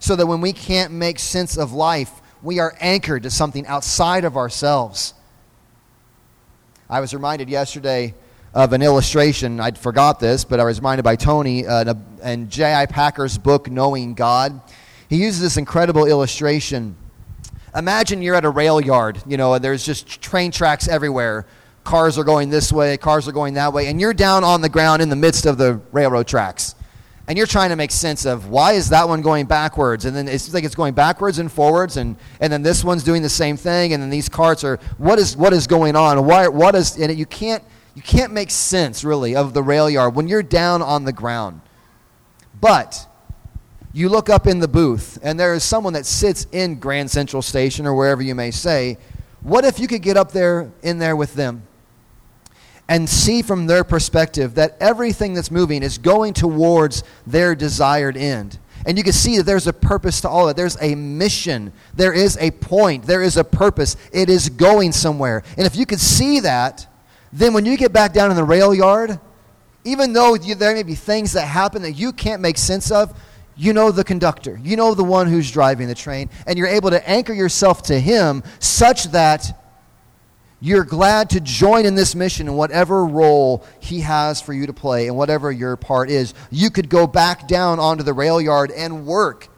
So 0.00 0.16
that 0.16 0.26
when 0.26 0.40
we 0.40 0.52
can't 0.52 0.92
make 0.92 1.18
sense 1.18 1.56
of 1.56 1.72
life, 1.72 2.10
we 2.42 2.58
are 2.58 2.74
anchored 2.80 3.24
to 3.24 3.30
something 3.30 3.66
outside 3.66 4.24
of 4.24 4.36
ourselves. 4.36 5.14
I 6.88 7.00
was 7.00 7.12
reminded 7.12 7.48
yesterday 7.48 8.14
of 8.54 8.72
an 8.72 8.82
illustration. 8.82 9.60
I'd 9.60 9.76
forgot 9.76 10.20
this, 10.20 10.44
but 10.44 10.58
I 10.58 10.64
was 10.64 10.78
reminded 10.78 11.02
by 11.02 11.16
Tony 11.16 11.66
uh, 11.66 11.94
in 12.24 12.48
J.I. 12.48 12.86
Packer's 12.86 13.36
book, 13.36 13.70
Knowing 13.70 14.14
God. 14.14 14.60
He 15.08 15.16
uses 15.16 15.40
this 15.40 15.56
incredible 15.56 16.06
illustration. 16.06 16.96
Imagine 17.74 18.22
you're 18.22 18.34
at 18.34 18.44
a 18.44 18.50
rail 18.50 18.80
yard, 18.80 19.22
you 19.26 19.36
know, 19.36 19.54
and 19.54 19.64
there's 19.64 19.84
just 19.84 20.20
train 20.20 20.50
tracks 20.50 20.88
everywhere. 20.88 21.46
Cars 21.84 22.18
are 22.18 22.24
going 22.24 22.50
this 22.50 22.72
way, 22.72 22.96
cars 22.96 23.26
are 23.28 23.32
going 23.32 23.54
that 23.54 23.72
way, 23.72 23.86
and 23.86 24.00
you're 24.00 24.14
down 24.14 24.44
on 24.44 24.60
the 24.60 24.68
ground 24.68 25.00
in 25.00 25.08
the 25.08 25.16
midst 25.16 25.46
of 25.46 25.56
the 25.58 25.80
railroad 25.92 26.26
tracks 26.26 26.74
and 27.28 27.36
you're 27.36 27.46
trying 27.46 27.68
to 27.68 27.76
make 27.76 27.90
sense 27.90 28.24
of 28.24 28.48
why 28.48 28.72
is 28.72 28.88
that 28.88 29.06
one 29.06 29.20
going 29.20 29.46
backwards 29.46 30.06
and 30.06 30.16
then 30.16 30.26
it 30.26 30.38
seems 30.40 30.54
like 30.54 30.64
it's 30.64 30.74
going 30.74 30.94
backwards 30.94 31.38
and 31.38 31.52
forwards 31.52 31.98
and, 31.98 32.16
and 32.40 32.50
then 32.52 32.62
this 32.62 32.82
one's 32.82 33.04
doing 33.04 33.22
the 33.22 33.28
same 33.28 33.56
thing 33.56 33.92
and 33.92 34.02
then 34.02 34.10
these 34.10 34.28
carts 34.28 34.64
are 34.64 34.78
what 34.96 35.18
is 35.18 35.36
what 35.36 35.52
is 35.52 35.66
going 35.66 35.94
on 35.94 36.24
why 36.24 36.48
what 36.48 36.74
is 36.74 36.96
and 36.96 37.16
you 37.16 37.26
can't 37.26 37.62
you 37.94 38.02
can't 38.02 38.32
make 38.32 38.50
sense 38.50 39.04
really 39.04 39.36
of 39.36 39.52
the 39.52 39.62
rail 39.62 39.88
yard 39.88 40.14
when 40.14 40.26
you're 40.26 40.42
down 40.42 40.80
on 40.80 41.04
the 41.04 41.12
ground 41.12 41.60
but 42.60 43.06
you 43.98 44.08
look 44.08 44.28
up 44.28 44.46
in 44.46 44.60
the 44.60 44.68
booth 44.68 45.18
and 45.22 45.38
there 45.38 45.54
is 45.54 45.64
someone 45.64 45.92
that 45.94 46.06
sits 46.06 46.46
in 46.52 46.78
grand 46.78 47.10
central 47.10 47.42
station 47.42 47.86
or 47.86 47.94
wherever 47.94 48.22
you 48.22 48.34
may 48.34 48.50
say 48.50 48.96
what 49.42 49.64
if 49.64 49.78
you 49.78 49.86
could 49.86 50.02
get 50.02 50.16
up 50.16 50.32
there 50.32 50.70
in 50.82 50.98
there 50.98 51.16
with 51.16 51.34
them 51.34 51.62
and 52.88 53.08
see 53.08 53.42
from 53.42 53.66
their 53.66 53.84
perspective 53.84 54.54
that 54.54 54.76
everything 54.80 55.34
that's 55.34 55.50
moving 55.50 55.82
is 55.82 55.98
going 55.98 56.32
towards 56.32 57.04
their 57.26 57.54
desired 57.54 58.16
end. 58.16 58.58
And 58.86 58.96
you 58.96 59.04
can 59.04 59.12
see 59.12 59.36
that 59.36 59.42
there's 59.42 59.66
a 59.66 59.72
purpose 59.72 60.22
to 60.22 60.28
all 60.28 60.48
of 60.48 60.52
it. 60.52 60.56
There's 60.56 60.80
a 60.80 60.94
mission. 60.94 61.72
There 61.94 62.14
is 62.14 62.38
a 62.38 62.50
point. 62.50 63.04
There 63.04 63.22
is 63.22 63.36
a 63.36 63.44
purpose. 63.44 63.96
It 64.10 64.30
is 64.30 64.48
going 64.48 64.92
somewhere. 64.92 65.42
And 65.58 65.66
if 65.66 65.76
you 65.76 65.84
could 65.84 66.00
see 66.00 66.40
that, 66.40 66.86
then 67.30 67.52
when 67.52 67.66
you 67.66 67.76
get 67.76 67.92
back 67.92 68.14
down 68.14 68.30
in 68.30 68.36
the 68.36 68.44
rail 68.44 68.74
yard, 68.74 69.20
even 69.84 70.14
though 70.14 70.34
you, 70.34 70.54
there 70.54 70.74
may 70.74 70.82
be 70.82 70.94
things 70.94 71.32
that 71.32 71.46
happen 71.46 71.82
that 71.82 71.92
you 71.92 72.12
can't 72.12 72.40
make 72.40 72.56
sense 72.56 72.90
of, 72.90 73.14
you 73.58 73.72
know 73.72 73.90
the 73.90 74.04
conductor. 74.04 74.58
You 74.62 74.76
know 74.76 74.94
the 74.94 75.04
one 75.04 75.26
who's 75.26 75.50
driving 75.50 75.88
the 75.88 75.94
train. 75.94 76.30
And 76.46 76.56
you're 76.56 76.68
able 76.68 76.90
to 76.90 77.08
anchor 77.08 77.32
yourself 77.32 77.82
to 77.84 77.98
him 77.98 78.44
such 78.60 79.10
that 79.10 79.60
you're 80.60 80.84
glad 80.84 81.30
to 81.30 81.40
join 81.40 81.84
in 81.84 81.96
this 81.96 82.14
mission 82.14 82.46
in 82.46 82.54
whatever 82.54 83.04
role 83.04 83.64
he 83.80 84.00
has 84.00 84.40
for 84.40 84.52
you 84.52 84.66
to 84.66 84.72
play 84.72 85.08
and 85.08 85.16
whatever 85.16 85.50
your 85.50 85.76
part 85.76 86.08
is. 86.08 86.34
You 86.50 86.70
could 86.70 86.88
go 86.88 87.08
back 87.08 87.48
down 87.48 87.80
onto 87.80 88.04
the 88.04 88.12
rail 88.12 88.40
yard 88.40 88.70
and 88.70 89.04
work. 89.04 89.48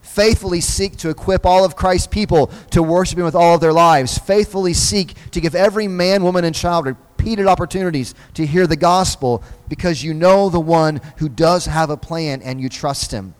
Faithfully 0.00 0.60
seek 0.60 0.96
to 0.98 1.10
equip 1.10 1.44
all 1.44 1.64
of 1.64 1.74
Christ's 1.74 2.06
people 2.06 2.48
to 2.70 2.82
worship 2.84 3.18
him 3.18 3.24
with 3.24 3.34
all 3.34 3.56
of 3.56 3.60
their 3.60 3.72
lives. 3.72 4.16
Faithfully 4.16 4.74
seek 4.74 5.14
to 5.32 5.40
give 5.40 5.56
every 5.56 5.88
man, 5.88 6.22
woman, 6.22 6.44
and 6.44 6.54
child 6.54 6.94
repeated 7.24 7.46
opportunities 7.46 8.14
to 8.34 8.44
hear 8.44 8.66
the 8.66 8.76
gospel 8.76 9.42
because 9.66 10.04
you 10.04 10.12
know 10.12 10.50
the 10.50 10.60
one 10.60 11.00
who 11.16 11.26
does 11.26 11.64
have 11.64 11.88
a 11.88 11.96
plan 11.96 12.42
and 12.42 12.60
you 12.60 12.68
trust 12.68 13.12
him. 13.12 13.34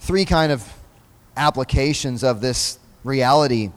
Three 0.00 0.26
kind 0.26 0.52
of 0.52 0.70
applications 1.38 2.22
of 2.22 2.42
this 2.42 2.78
reality. 3.02 3.70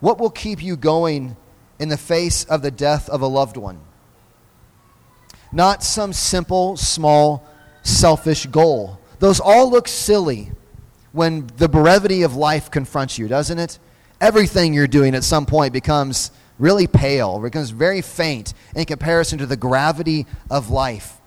What 0.00 0.18
will 0.18 0.30
keep 0.30 0.62
you 0.62 0.74
going 0.74 1.36
in 1.78 1.90
the 1.90 1.98
face 1.98 2.44
of 2.44 2.62
the 2.62 2.70
death 2.70 3.10
of 3.10 3.20
a 3.20 3.26
loved 3.26 3.58
one? 3.58 3.78
Not 5.52 5.82
some 5.82 6.14
simple, 6.14 6.78
small, 6.78 7.46
selfish 7.82 8.46
goal. 8.46 8.98
Those 9.18 9.38
all 9.38 9.70
look 9.70 9.86
silly 9.86 10.50
when 11.12 11.46
the 11.58 11.68
brevity 11.68 12.22
of 12.22 12.34
life 12.34 12.70
confronts 12.70 13.18
you, 13.18 13.28
doesn't 13.28 13.58
it? 13.58 13.78
Everything 14.20 14.74
you're 14.74 14.86
doing 14.86 15.14
at 15.14 15.24
some 15.24 15.46
point 15.46 15.72
becomes 15.72 16.30
really 16.58 16.86
pale, 16.86 17.38
becomes 17.38 17.70
very 17.70 18.02
faint 18.02 18.52
in 18.74 18.84
comparison 18.84 19.38
to 19.38 19.46
the 19.46 19.56
gravity 19.56 20.26
of 20.50 20.70
life. 20.70 21.18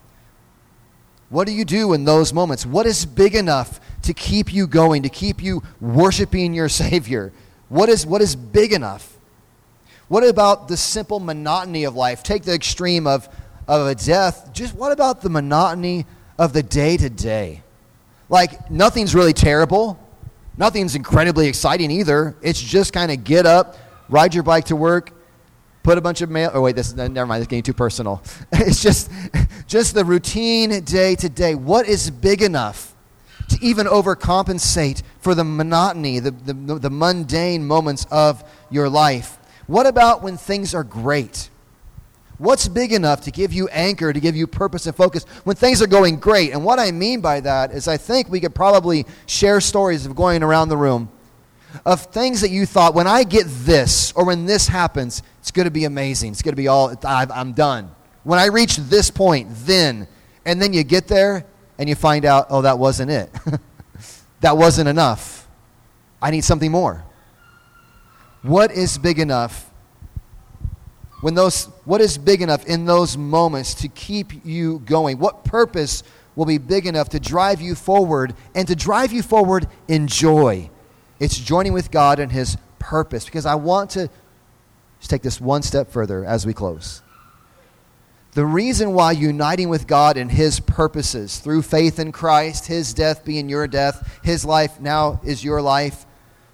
What 1.30 1.47
do 1.47 1.54
you 1.54 1.63
do 1.63 1.93
in 1.93 2.04
those 2.04 2.34
moments? 2.34 2.65
What 2.65 2.86
is 2.86 3.06
big 3.06 3.36
enough 3.36 3.80
to 4.01 4.13
keep 4.13 4.54
you 4.54 4.67
going, 4.67 5.04
to 5.04 5.10
keep 5.10 5.41
you 5.41 5.63
worshiping 5.80 6.54
your 6.54 6.67
Savior? 6.84 7.32
What 7.69 7.88
is, 7.88 8.06
what 8.06 8.21
is 8.21 8.36
big 8.36 8.73
enough? 8.73 9.17
What 10.10 10.27
about 10.27 10.67
the 10.67 10.75
simple 10.75 11.21
monotony 11.21 11.86
of 11.86 11.95
life? 11.95 12.21
Take 12.21 12.43
the 12.43 12.54
extreme 12.54 13.08
of, 13.08 13.30
of 13.65 13.88
a 13.88 13.95
death. 13.95 14.51
Just 14.51 14.75
what 14.75 14.91
about 14.91 15.21
the 15.21 15.30
monotony 15.30 16.06
of 16.38 16.51
the 16.51 16.63
day 16.63 16.97
to 16.97 17.10
day? 17.10 17.63
Like, 18.27 18.69
nothing's 18.69 19.15
really 19.15 19.32
terrible. 19.32 19.97
Nothing's 20.62 20.93
incredibly 20.93 21.47
exciting 21.47 21.89
either. 21.89 22.36
It's 22.43 22.62
just 22.62 22.93
kind 22.93 23.12
of 23.12 23.24
get 23.24 23.47
up, 23.47 23.78
ride 24.10 24.36
your 24.36 24.43
bike 24.43 24.65
to 24.65 24.76
work, 24.76 25.12
put 25.82 25.97
a 25.97 26.02
bunch 26.02 26.21
of 26.21 26.30
mail. 26.30 26.52
Oh 26.54 26.62
wait, 26.62 26.76
this 26.76 26.93
never 26.93 27.26
mind. 27.26 27.39
This 27.39 27.45
is 27.45 27.47
getting 27.47 27.63
too 27.63 27.74
personal. 27.74 28.21
it's 28.52 28.80
just, 28.80 29.10
just 29.65 29.95
the 29.95 30.06
routine 30.06 30.84
day 30.84 31.15
to 31.15 31.30
day. 31.30 31.56
What 31.56 31.88
is 31.88 32.12
big 32.12 32.43
enough 32.43 32.93
to 33.50 33.58
even 33.60 33.88
overcompensate 33.88 35.02
for 35.19 35.34
the 35.34 35.43
monotony, 35.43 36.19
the, 36.19 36.30
the, 36.30 36.54
the 36.54 36.91
mundane 36.91 37.65
moments 37.65 38.06
of 38.12 38.43
your 38.69 38.88
life? 38.88 39.39
What 39.65 39.88
about 39.88 40.21
when 40.21 40.38
things 40.38 40.76
are 40.76 40.84
great? 40.84 41.50
What's 42.41 42.67
big 42.67 42.91
enough 42.91 43.21
to 43.21 43.32
give 43.32 43.54
you 43.54 43.67
anchor, 43.67 44.12
to 44.12 44.19
give 44.19 44.36
you 44.36 44.47
purpose 44.47 44.88
and 44.88 44.95
focus 44.95 45.25
when 45.43 45.56
things 45.56 45.80
are 45.80 45.88
going 45.88 46.19
great? 46.19 46.54
And 46.54 46.65
what 46.65 46.80
I 46.80 46.91
mean 46.91 47.21
by 47.21 47.39
that 47.41 47.71
is, 47.71 47.88
I 47.88 47.97
think 47.97 48.30
we 48.30 48.39
could 48.39 48.56
probably 48.56 49.06
share 49.27 49.62
stories 49.62 50.08
of 50.08 50.15
going 50.15 50.41
around 50.41 50.69
the 50.69 50.77
room 50.77 51.12
of 51.86 52.01
things 52.06 52.41
that 52.41 52.49
you 52.49 52.65
thought, 52.65 52.95
when 52.95 53.06
I 53.06 53.25
get 53.25 53.45
this 53.47 54.12
or 54.13 54.25
when 54.25 54.47
this 54.47 54.67
happens, 54.67 55.21
it's 55.38 55.51
going 55.51 55.65
to 55.65 55.71
be 55.71 55.86
amazing. 55.86 56.32
It's 56.32 56.41
going 56.41 56.54
to 56.54 56.58
be 56.58 56.67
all, 56.67 56.91
I'm 57.04 57.54
done. 57.54 57.91
When 58.23 58.39
I 58.39 58.47
reach 58.47 58.75
this 58.75 59.12
point, 59.12 59.49
then, 59.51 60.08
and 60.43 60.60
then 60.60 60.73
you 60.73 60.84
get 60.84 61.08
there 61.08 61.45
and 61.77 61.88
you 61.88 61.93
find 61.93 62.25
out, 62.25 62.47
oh, 62.49 62.63
that 62.63 62.80
wasn't 62.80 63.12
it. 63.12 63.30
that 64.41 64.58
wasn't 64.58 64.89
enough. 64.89 65.47
I 66.19 66.32
need 66.32 66.43
something 66.43 66.71
more. 66.71 67.06
What 68.41 68.71
is 68.71 68.97
big 68.97 69.19
enough? 69.19 69.69
When 71.21 71.36
those, 71.36 71.69
what 71.91 71.99
is 71.99 72.17
big 72.17 72.41
enough 72.41 72.65
in 72.67 72.86
those 72.86 73.17
moments 73.17 73.73
to 73.73 73.89
keep 73.89 74.45
you 74.45 74.80
going? 74.86 75.19
What 75.19 75.43
purpose 75.43 76.04
will 76.38 76.45
be 76.45 76.58
big 76.58 76.88
enough 76.88 77.10
to 77.10 77.19
drive 77.19 77.60
you 77.60 77.75
forward 77.75 78.34
and 78.56 78.65
to 78.69 78.77
drive 78.77 79.12
you 79.12 79.21
forward 79.21 79.67
in 79.89 80.08
joy? 80.08 80.69
It's 81.19 81.38
joining 81.38 81.73
with 81.73 81.91
God 81.91 82.19
and 82.19 82.32
His 82.32 82.56
purpose. 82.80 83.25
Because 83.25 83.45
I 83.45 83.56
want 83.56 83.89
to 83.89 84.10
just 84.99 85.10
take 85.10 85.21
this 85.21 85.41
one 85.41 85.63
step 85.63 85.91
further 85.91 86.23
as 86.23 86.45
we 86.45 86.54
close. 86.54 87.01
The 88.36 88.45
reason 88.45 88.93
why 88.93 89.12
uniting 89.12 89.67
with 89.67 89.86
God 89.86 90.15
and 90.15 90.32
His 90.32 90.62
purposes 90.62 91.39
through 91.39 91.63
faith 91.63 91.99
in 91.99 92.13
Christ, 92.13 92.67
His 92.67 92.93
death 92.93 93.25
being 93.25 93.49
your 93.49 93.67
death, 93.67 94.21
His 94.23 94.45
life 94.45 94.80
now 94.80 95.19
is 95.25 95.43
your 95.43 95.62
life, 95.62 96.06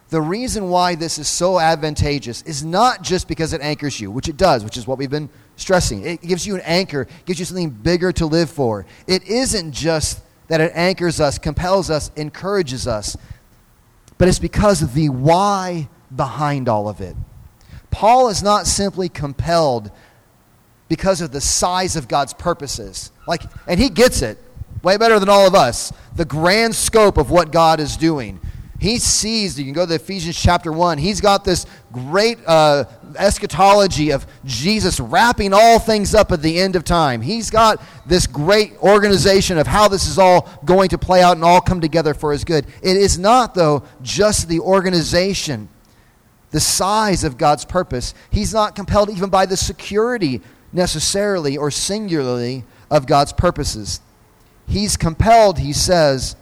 the 0.10 0.22
reason 0.22 0.70
why 0.70 0.96
this 0.96 1.18
is 1.18 1.28
so 1.28 1.60
advantageous 1.60 2.42
is 2.44 2.64
not 2.64 3.02
just 3.02 3.28
because 3.28 3.54
it 3.54 3.62
anchors 3.62 4.00
you, 4.00 4.10
which 4.10 4.30
it 4.30 4.38
does, 4.38 4.64
which 4.64 4.78
is 4.78 4.88
what 4.88 4.98
we've 4.98 5.10
been 5.10 5.30
stressing. 5.58 6.06
It 6.06 6.22
gives 6.22 6.48
you 6.48 6.56
an 6.56 6.62
anchor, 6.62 7.08
gives 7.26 7.40
you 7.40 7.46
something 7.46 7.70
bigger 7.70 8.12
to 8.14 8.26
live 8.26 8.50
for. 8.50 8.86
It 9.06 9.24
isn't 9.28 9.74
just 9.74 10.22
that 10.48 10.62
it 10.62 10.72
anchors 10.76 11.20
us, 11.20 11.38
compels 11.38 11.90
us, 11.90 12.10
encourages 12.16 12.88
us 12.88 13.18
but 14.18 14.28
it's 14.28 14.40
because 14.40 14.82
of 14.82 14.94
the 14.94 15.10
why 15.10 15.90
behind 16.16 16.68
all 16.68 16.90
of 16.90 17.02
it. 17.02 17.16
Paul 17.92 18.30
is 18.30 18.44
not 18.44 18.68
simply 18.68 19.10
compelled 19.10 19.92
because 20.88 21.22
of 21.22 21.32
the 21.32 21.42
size 21.42 21.96
of 21.96 22.08
God's 22.08 22.34
purposes. 22.34 23.12
Like, 23.28 23.44
and 23.68 23.80
he 23.80 23.90
gets 23.90 24.22
it 24.22 24.38
way 24.84 24.98
better 24.98 25.20
than 25.20 25.30
all 25.30 25.48
of 25.48 25.56
us. 25.56 25.92
The 26.16 26.26
grand 26.26 26.76
scope 26.76 27.18
of 27.18 27.30
what 27.30 27.52
God 27.52 27.80
is 27.80 27.98
doing. 27.98 28.40
He 28.80 29.00
sees, 29.00 29.58
you 29.58 29.66
can 29.66 29.74
go 29.74 29.86
to 29.88 29.96
Ephesians 29.96 30.40
chapter 30.40 30.72
1, 30.72 31.00
he's 31.00 31.20
got 31.20 31.44
this 31.44 31.66
great 31.92 32.38
uh, 32.46 32.86
eschatology 33.18 34.12
of 34.12 34.28
Jesus 34.46 35.00
wrapping 35.00 35.52
all 35.52 35.80
things 35.80 36.14
up 36.14 36.32
at 36.32 36.44
the 36.44 36.60
end 36.60 36.76
of 36.76 36.84
time. 36.84 37.22
He's 37.22 37.50
got 37.50 37.82
this 38.06 38.28
great 38.28 38.78
organization 38.78 39.58
of 39.58 39.66
how 39.66 39.88
this 39.88 40.08
is 40.08 40.20
all 40.20 40.48
going 40.64 40.90
to 40.90 40.98
play 41.00 41.24
out 41.24 41.38
and 41.38 41.44
all 41.44 41.60
come 41.60 41.82
together 41.82 42.14
for 42.14 42.32
his 42.32 42.44
good. 42.44 42.68
It 42.84 42.98
is 42.98 43.18
not, 43.18 43.56
though, 43.56 43.84
just 44.04 44.48
the 44.48 44.60
organization, 44.60 45.70
the 46.52 46.60
size 46.60 47.24
of 47.24 47.38
God's 47.38 47.66
purpose. 47.66 48.14
He's 48.30 48.54
not 48.54 48.76
compelled 48.76 49.10
even 49.10 49.32
by 49.32 49.48
the 49.48 49.58
security 49.58 50.42
necessarily 50.72 51.58
or 51.58 51.72
singularly 51.72 52.64
of 52.92 53.08
God's 53.08 53.34
purposes. 53.34 54.02
He's 54.68 54.98
compelled, 54.98 55.58
he 55.60 55.74
says, 55.74 56.36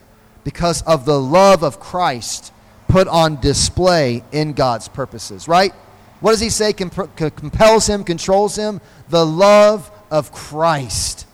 because 0.46 0.84
of 0.84 1.04
the 1.06 1.20
love 1.20 1.64
of 1.64 1.82
Christ 1.82 2.54
put 2.88 3.10
on 3.10 3.42
display 3.42 4.24
in 4.32 4.54
God's 4.54 4.88
purposes, 4.88 5.50
right? 5.50 5.74
What 6.22 6.32
does 6.32 6.40
he 6.40 6.50
say 6.50 6.72
comp- 6.72 7.18
compels 7.18 7.88
him, 7.88 8.06
controls 8.06 8.56
him? 8.56 8.80
The 9.10 9.26
love 9.26 9.92
of 10.10 10.32
Christ 10.32 11.28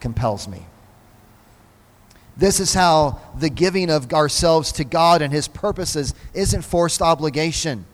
compels 0.00 0.48
me. 0.48 0.66
This 2.36 2.58
is 2.58 2.74
how 2.74 3.20
the 3.38 3.50
giving 3.50 3.90
of 3.90 4.12
ourselves 4.12 4.72
to 4.72 4.84
God 4.84 5.22
and 5.22 5.32
his 5.32 5.48
purposes 5.48 6.14
isn't 6.34 6.62
forced 6.62 7.00
obligation. 7.00 7.84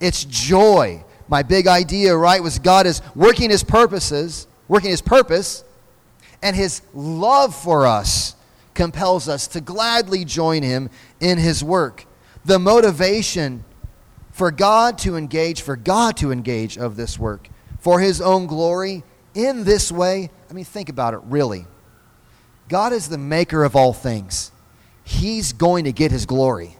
It's 0.00 0.24
joy. 0.24 1.04
My 1.28 1.42
big 1.42 1.66
idea, 1.66 2.16
right, 2.16 2.42
was 2.42 2.58
God 2.58 2.86
is 2.86 3.00
working 3.14 3.50
his 3.50 3.62
purposes, 3.62 4.48
working 4.68 4.90
his 4.90 5.02
purpose, 5.02 5.64
and 6.42 6.56
his 6.56 6.82
love 6.94 7.54
for 7.54 7.86
us 7.86 8.34
compels 8.80 9.28
us 9.28 9.46
to 9.46 9.60
gladly 9.60 10.24
join 10.24 10.62
him 10.62 10.88
in 11.20 11.36
his 11.36 11.62
work. 11.62 12.06
The 12.46 12.58
motivation 12.58 13.62
for 14.32 14.50
God 14.50 14.96
to 15.00 15.16
engage, 15.16 15.60
for 15.60 15.76
God 15.76 16.16
to 16.16 16.32
engage 16.32 16.78
of 16.78 16.96
this 16.96 17.18
work, 17.18 17.50
for 17.78 18.00
his 18.00 18.22
own 18.22 18.46
glory 18.46 19.04
in 19.34 19.64
this 19.64 19.92
way. 19.92 20.30
I 20.48 20.54
mean, 20.54 20.64
think 20.64 20.88
about 20.88 21.12
it 21.12 21.20
really. 21.24 21.66
God 22.70 22.94
is 22.94 23.10
the 23.10 23.18
maker 23.18 23.64
of 23.64 23.76
all 23.76 23.92
things. 23.92 24.50
He's 25.04 25.52
going 25.52 25.84
to 25.84 25.92
get 25.92 26.10
his 26.10 26.24
glory. 26.24 26.78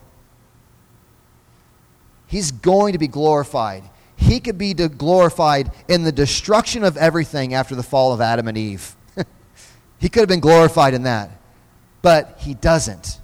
He's 2.26 2.50
going 2.50 2.94
to 2.94 2.98
be 2.98 3.08
glorified. 3.08 3.82
He 4.16 4.40
could 4.40 4.56
be 4.56 4.72
glorified 4.72 5.70
in 5.86 6.04
the 6.04 6.12
destruction 6.12 6.82
of 6.82 6.96
everything 6.96 7.52
after 7.52 7.74
the 7.74 7.82
fall 7.82 8.14
of 8.14 8.22
Adam 8.22 8.48
and 8.48 8.56
Eve. 8.56 8.96
he 9.98 10.08
could 10.08 10.20
have 10.20 10.28
been 10.30 10.40
glorified 10.40 10.94
in 10.94 11.02
that. 11.02 11.36
But 12.02 12.36
he 12.38 12.54
doesn't. 12.54 13.20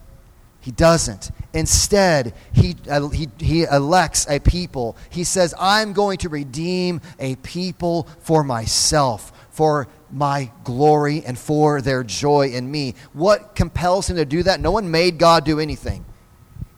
He 0.61 0.73
doesn't. 0.73 1.31
Instead, 1.53 2.35
he, 2.53 2.75
uh, 2.91 3.09
he, 3.09 3.29
he 3.39 3.63
elects 3.63 4.27
a 4.29 4.41
people. 4.41 4.97
He 5.11 5.23
says, 5.23 5.55
I'm 5.59 5.93
going 5.93 6.19
to 6.19 6.29
redeem 6.29 7.01
a 7.19 7.37
people 7.37 8.09
for 8.21 8.43
myself, 8.43 9.33
for 9.51 9.87
my 10.11 10.51
glory, 10.65 11.25
and 11.25 11.39
for 11.39 11.81
their 11.81 12.03
joy 12.03 12.49
in 12.49 12.69
me. 12.71 12.95
What 13.13 13.55
compels 13.55 14.11
him 14.11 14.17
to 14.17 14.25
do 14.25 14.43
that? 14.43 14.61
No 14.61 14.73
one 14.73 14.91
made 14.91 15.19
God 15.19 15.45
do 15.45 15.61
anything. 15.61 16.05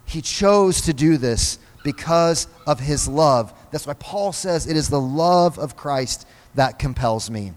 He 0.05 0.21
chose 0.21 0.83
to 0.83 0.93
do 0.93 1.17
this 1.17 1.59
because 1.83 2.47
of 2.67 2.81
his 2.81 3.09
love. 3.09 3.53
That's 3.71 3.87
why 3.87 3.95
Paul 3.95 4.33
says 4.33 4.67
it 4.67 4.77
is 4.77 4.91
the 4.91 5.01
love 5.01 5.59
of 5.59 5.77
Christ 5.77 6.27
that 6.55 6.79
compels 6.79 7.31
me. 7.31 7.53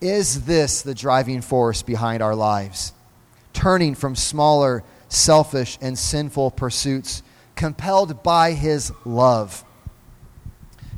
Is 0.00 0.44
this 0.44 0.82
the 0.82 0.94
driving 0.94 1.40
force 1.40 1.82
behind 1.82 2.22
our 2.22 2.34
lives? 2.34 2.92
Turning 3.52 3.94
from 3.94 4.16
smaller, 4.16 4.82
selfish, 5.08 5.78
and 5.80 5.98
sinful 5.98 6.50
pursuits, 6.52 7.22
compelled 7.54 8.22
by 8.22 8.52
his 8.52 8.92
love. 9.04 9.64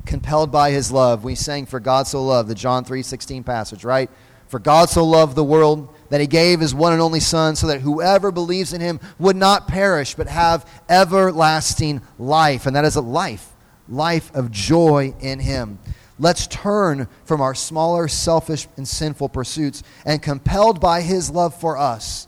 Compelled 0.06 0.50
by 0.50 0.70
his 0.70 0.90
love. 0.90 1.24
We 1.24 1.34
sang 1.34 1.66
for 1.66 1.80
God 1.80 2.06
so 2.06 2.24
loved, 2.24 2.48
the 2.48 2.54
John 2.54 2.84
3:16 2.84 3.44
passage, 3.44 3.84
right? 3.84 4.08
For 4.48 4.58
God 4.58 4.88
so 4.88 5.04
loved 5.04 5.34
the 5.34 5.44
world 5.44 5.88
that 6.08 6.20
he 6.20 6.28
gave 6.28 6.60
his 6.60 6.74
one 6.74 6.92
and 6.92 7.02
only 7.02 7.18
Son, 7.18 7.56
so 7.56 7.66
that 7.66 7.80
whoever 7.80 8.30
believes 8.30 8.72
in 8.72 8.80
him 8.80 9.00
would 9.18 9.36
not 9.36 9.66
perish, 9.66 10.14
but 10.14 10.28
have 10.28 10.64
everlasting 10.88 12.00
life. 12.18 12.64
And 12.64 12.76
that 12.76 12.84
is 12.84 12.94
a 12.94 13.00
life, 13.00 13.48
life 13.88 14.30
of 14.34 14.52
joy 14.52 15.14
in 15.20 15.40
him. 15.40 15.80
Let's 16.18 16.46
turn 16.46 17.08
from 17.24 17.40
our 17.40 17.54
smaller, 17.54 18.08
selfish, 18.08 18.68
and 18.76 18.88
sinful 18.88 19.28
pursuits, 19.28 19.82
and 20.04 20.22
compelled 20.22 20.80
by 20.80 21.02
his 21.02 21.30
love 21.30 21.58
for 21.58 21.76
us, 21.76 22.26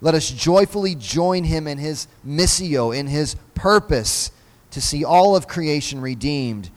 let 0.00 0.14
us 0.14 0.30
joyfully 0.30 0.94
join 0.94 1.44
him 1.44 1.66
in 1.66 1.78
his 1.78 2.08
missio, 2.26 2.94
in 2.94 3.06
his 3.06 3.36
purpose 3.54 4.30
to 4.72 4.80
see 4.80 5.04
all 5.04 5.34
of 5.34 5.48
creation 5.48 6.00
redeemed 6.00 6.70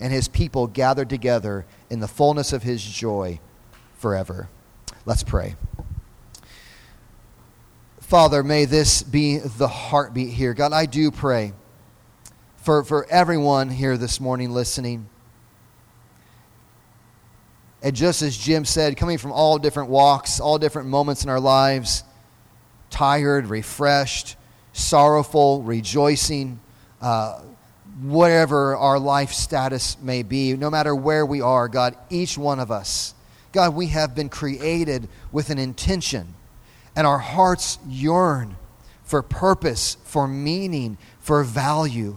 and 0.00 0.12
his 0.12 0.28
people 0.28 0.66
gathered 0.66 1.10
together 1.10 1.66
in 1.90 2.00
the 2.00 2.08
fullness 2.08 2.54
of 2.54 2.62
his 2.62 2.82
joy 2.82 3.38
forever. 3.98 4.48
Let's 5.04 5.22
pray. 5.22 5.56
Father, 8.00 8.42
may 8.42 8.64
this 8.64 9.02
be 9.02 9.38
the 9.38 9.68
heartbeat 9.68 10.30
here. 10.30 10.54
God, 10.54 10.72
I 10.72 10.86
do 10.86 11.10
pray 11.10 11.52
for, 12.56 12.82
for 12.82 13.06
everyone 13.10 13.68
here 13.68 13.96
this 13.96 14.20
morning 14.20 14.52
listening. 14.52 15.08
And 17.82 17.96
just 17.96 18.22
as 18.22 18.36
Jim 18.36 18.64
said, 18.64 18.96
coming 18.96 19.18
from 19.18 19.32
all 19.32 19.58
different 19.58 19.88
walks, 19.88 20.38
all 20.40 20.58
different 20.58 20.88
moments 20.88 21.24
in 21.24 21.30
our 21.30 21.40
lives, 21.40 22.04
tired, 22.90 23.46
refreshed, 23.46 24.36
sorrowful, 24.72 25.62
rejoicing, 25.62 26.60
uh, 27.00 27.40
whatever 28.02 28.76
our 28.76 28.98
life 28.98 29.32
status 29.32 29.96
may 30.00 30.22
be, 30.22 30.54
no 30.56 30.70
matter 30.70 30.94
where 30.94 31.24
we 31.24 31.40
are, 31.40 31.68
God, 31.68 31.96
each 32.10 32.36
one 32.36 32.60
of 32.60 32.70
us 32.70 33.14
God, 33.52 33.74
we 33.74 33.88
have 33.88 34.14
been 34.14 34.28
created 34.28 35.08
with 35.32 35.50
an 35.50 35.58
intention, 35.58 36.34
and 36.94 37.06
our 37.06 37.18
hearts 37.18 37.78
yearn 37.88 38.56
for 39.02 39.22
purpose, 39.22 39.96
for 40.04 40.28
meaning, 40.28 40.98
for 41.18 41.42
value. 41.42 42.16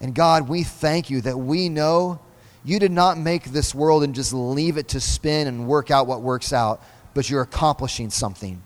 And 0.00 0.14
God, 0.14 0.48
we 0.48 0.62
thank 0.62 1.10
you 1.10 1.20
that 1.22 1.38
we 1.38 1.68
know 1.68 2.20
you 2.64 2.78
did 2.78 2.92
not 2.92 3.18
make 3.18 3.44
this 3.44 3.74
world 3.74 4.04
and 4.04 4.14
just 4.14 4.32
leave 4.32 4.76
it 4.76 4.88
to 4.88 5.00
spin 5.00 5.48
and 5.48 5.66
work 5.66 5.90
out 5.90 6.06
what 6.06 6.22
works 6.22 6.52
out, 6.52 6.82
but 7.12 7.28
you're 7.28 7.42
accomplishing 7.42 8.10
something. 8.10 8.62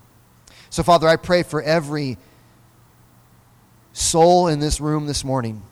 So, 0.69 0.83
Father, 0.83 1.09
I 1.09 1.17
pray 1.17 1.43
for 1.43 1.63
every 1.63 2.19
soul 3.93 4.49
in 4.49 4.61
this 4.61 4.81
room 4.81 5.07
this 5.07 5.25
morning 5.25 5.63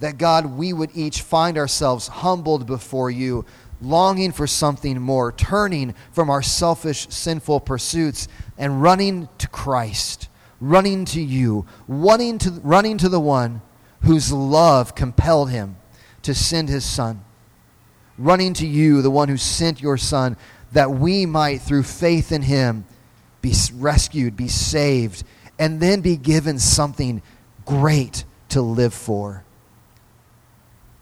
that, 0.00 0.18
God, 0.18 0.44
we 0.46 0.72
would 0.72 0.90
each 0.94 1.22
find 1.22 1.56
ourselves 1.56 2.08
humbled 2.08 2.66
before 2.66 3.10
you, 3.10 3.46
longing 3.80 4.32
for 4.32 4.46
something 4.46 5.00
more, 5.00 5.32
turning 5.32 5.94
from 6.12 6.28
our 6.28 6.42
selfish, 6.42 7.08
sinful 7.08 7.60
pursuits 7.60 8.28
and 8.58 8.82
running 8.82 9.28
to 9.38 9.48
Christ, 9.48 10.28
running 10.60 11.06
to 11.06 11.20
you, 11.20 11.64
wanting 11.86 12.36
to, 12.38 12.50
running 12.62 12.98
to 12.98 13.08
the 13.08 13.20
one 13.20 13.62
whose 14.02 14.30
love 14.30 14.94
compelled 14.94 15.50
him 15.50 15.77
to 16.28 16.34
send 16.34 16.68
his 16.68 16.84
Son, 16.84 17.24
running 18.18 18.52
to 18.52 18.66
you, 18.66 19.00
the 19.00 19.10
one 19.10 19.30
who 19.30 19.38
sent 19.38 19.80
your 19.80 19.96
Son, 19.96 20.36
that 20.72 20.90
we 20.90 21.24
might, 21.24 21.62
through 21.62 21.84
faith 21.84 22.32
in 22.32 22.42
him, 22.42 22.84
be 23.40 23.54
rescued, 23.74 24.36
be 24.36 24.46
saved, 24.46 25.24
and 25.58 25.80
then 25.80 26.02
be 26.02 26.18
given 26.18 26.58
something 26.58 27.22
great 27.64 28.24
to 28.50 28.60
live 28.60 28.92
for. 28.92 29.42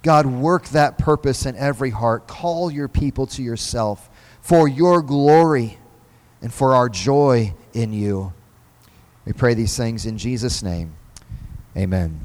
God, 0.02 0.26
work 0.26 0.68
that 0.68 0.96
purpose 0.96 1.44
in 1.44 1.56
every 1.56 1.90
heart. 1.90 2.28
Call 2.28 2.70
your 2.70 2.86
people 2.86 3.26
to 3.26 3.42
yourself 3.42 4.08
for 4.40 4.68
your 4.68 5.02
glory 5.02 5.76
and 6.40 6.54
for 6.54 6.72
our 6.72 6.88
joy 6.88 7.52
in 7.72 7.92
you. 7.92 8.32
We 9.24 9.32
pray 9.32 9.54
these 9.54 9.76
things 9.76 10.06
in 10.06 10.18
Jesus' 10.18 10.62
name. 10.62 10.94
Amen. 11.76 12.24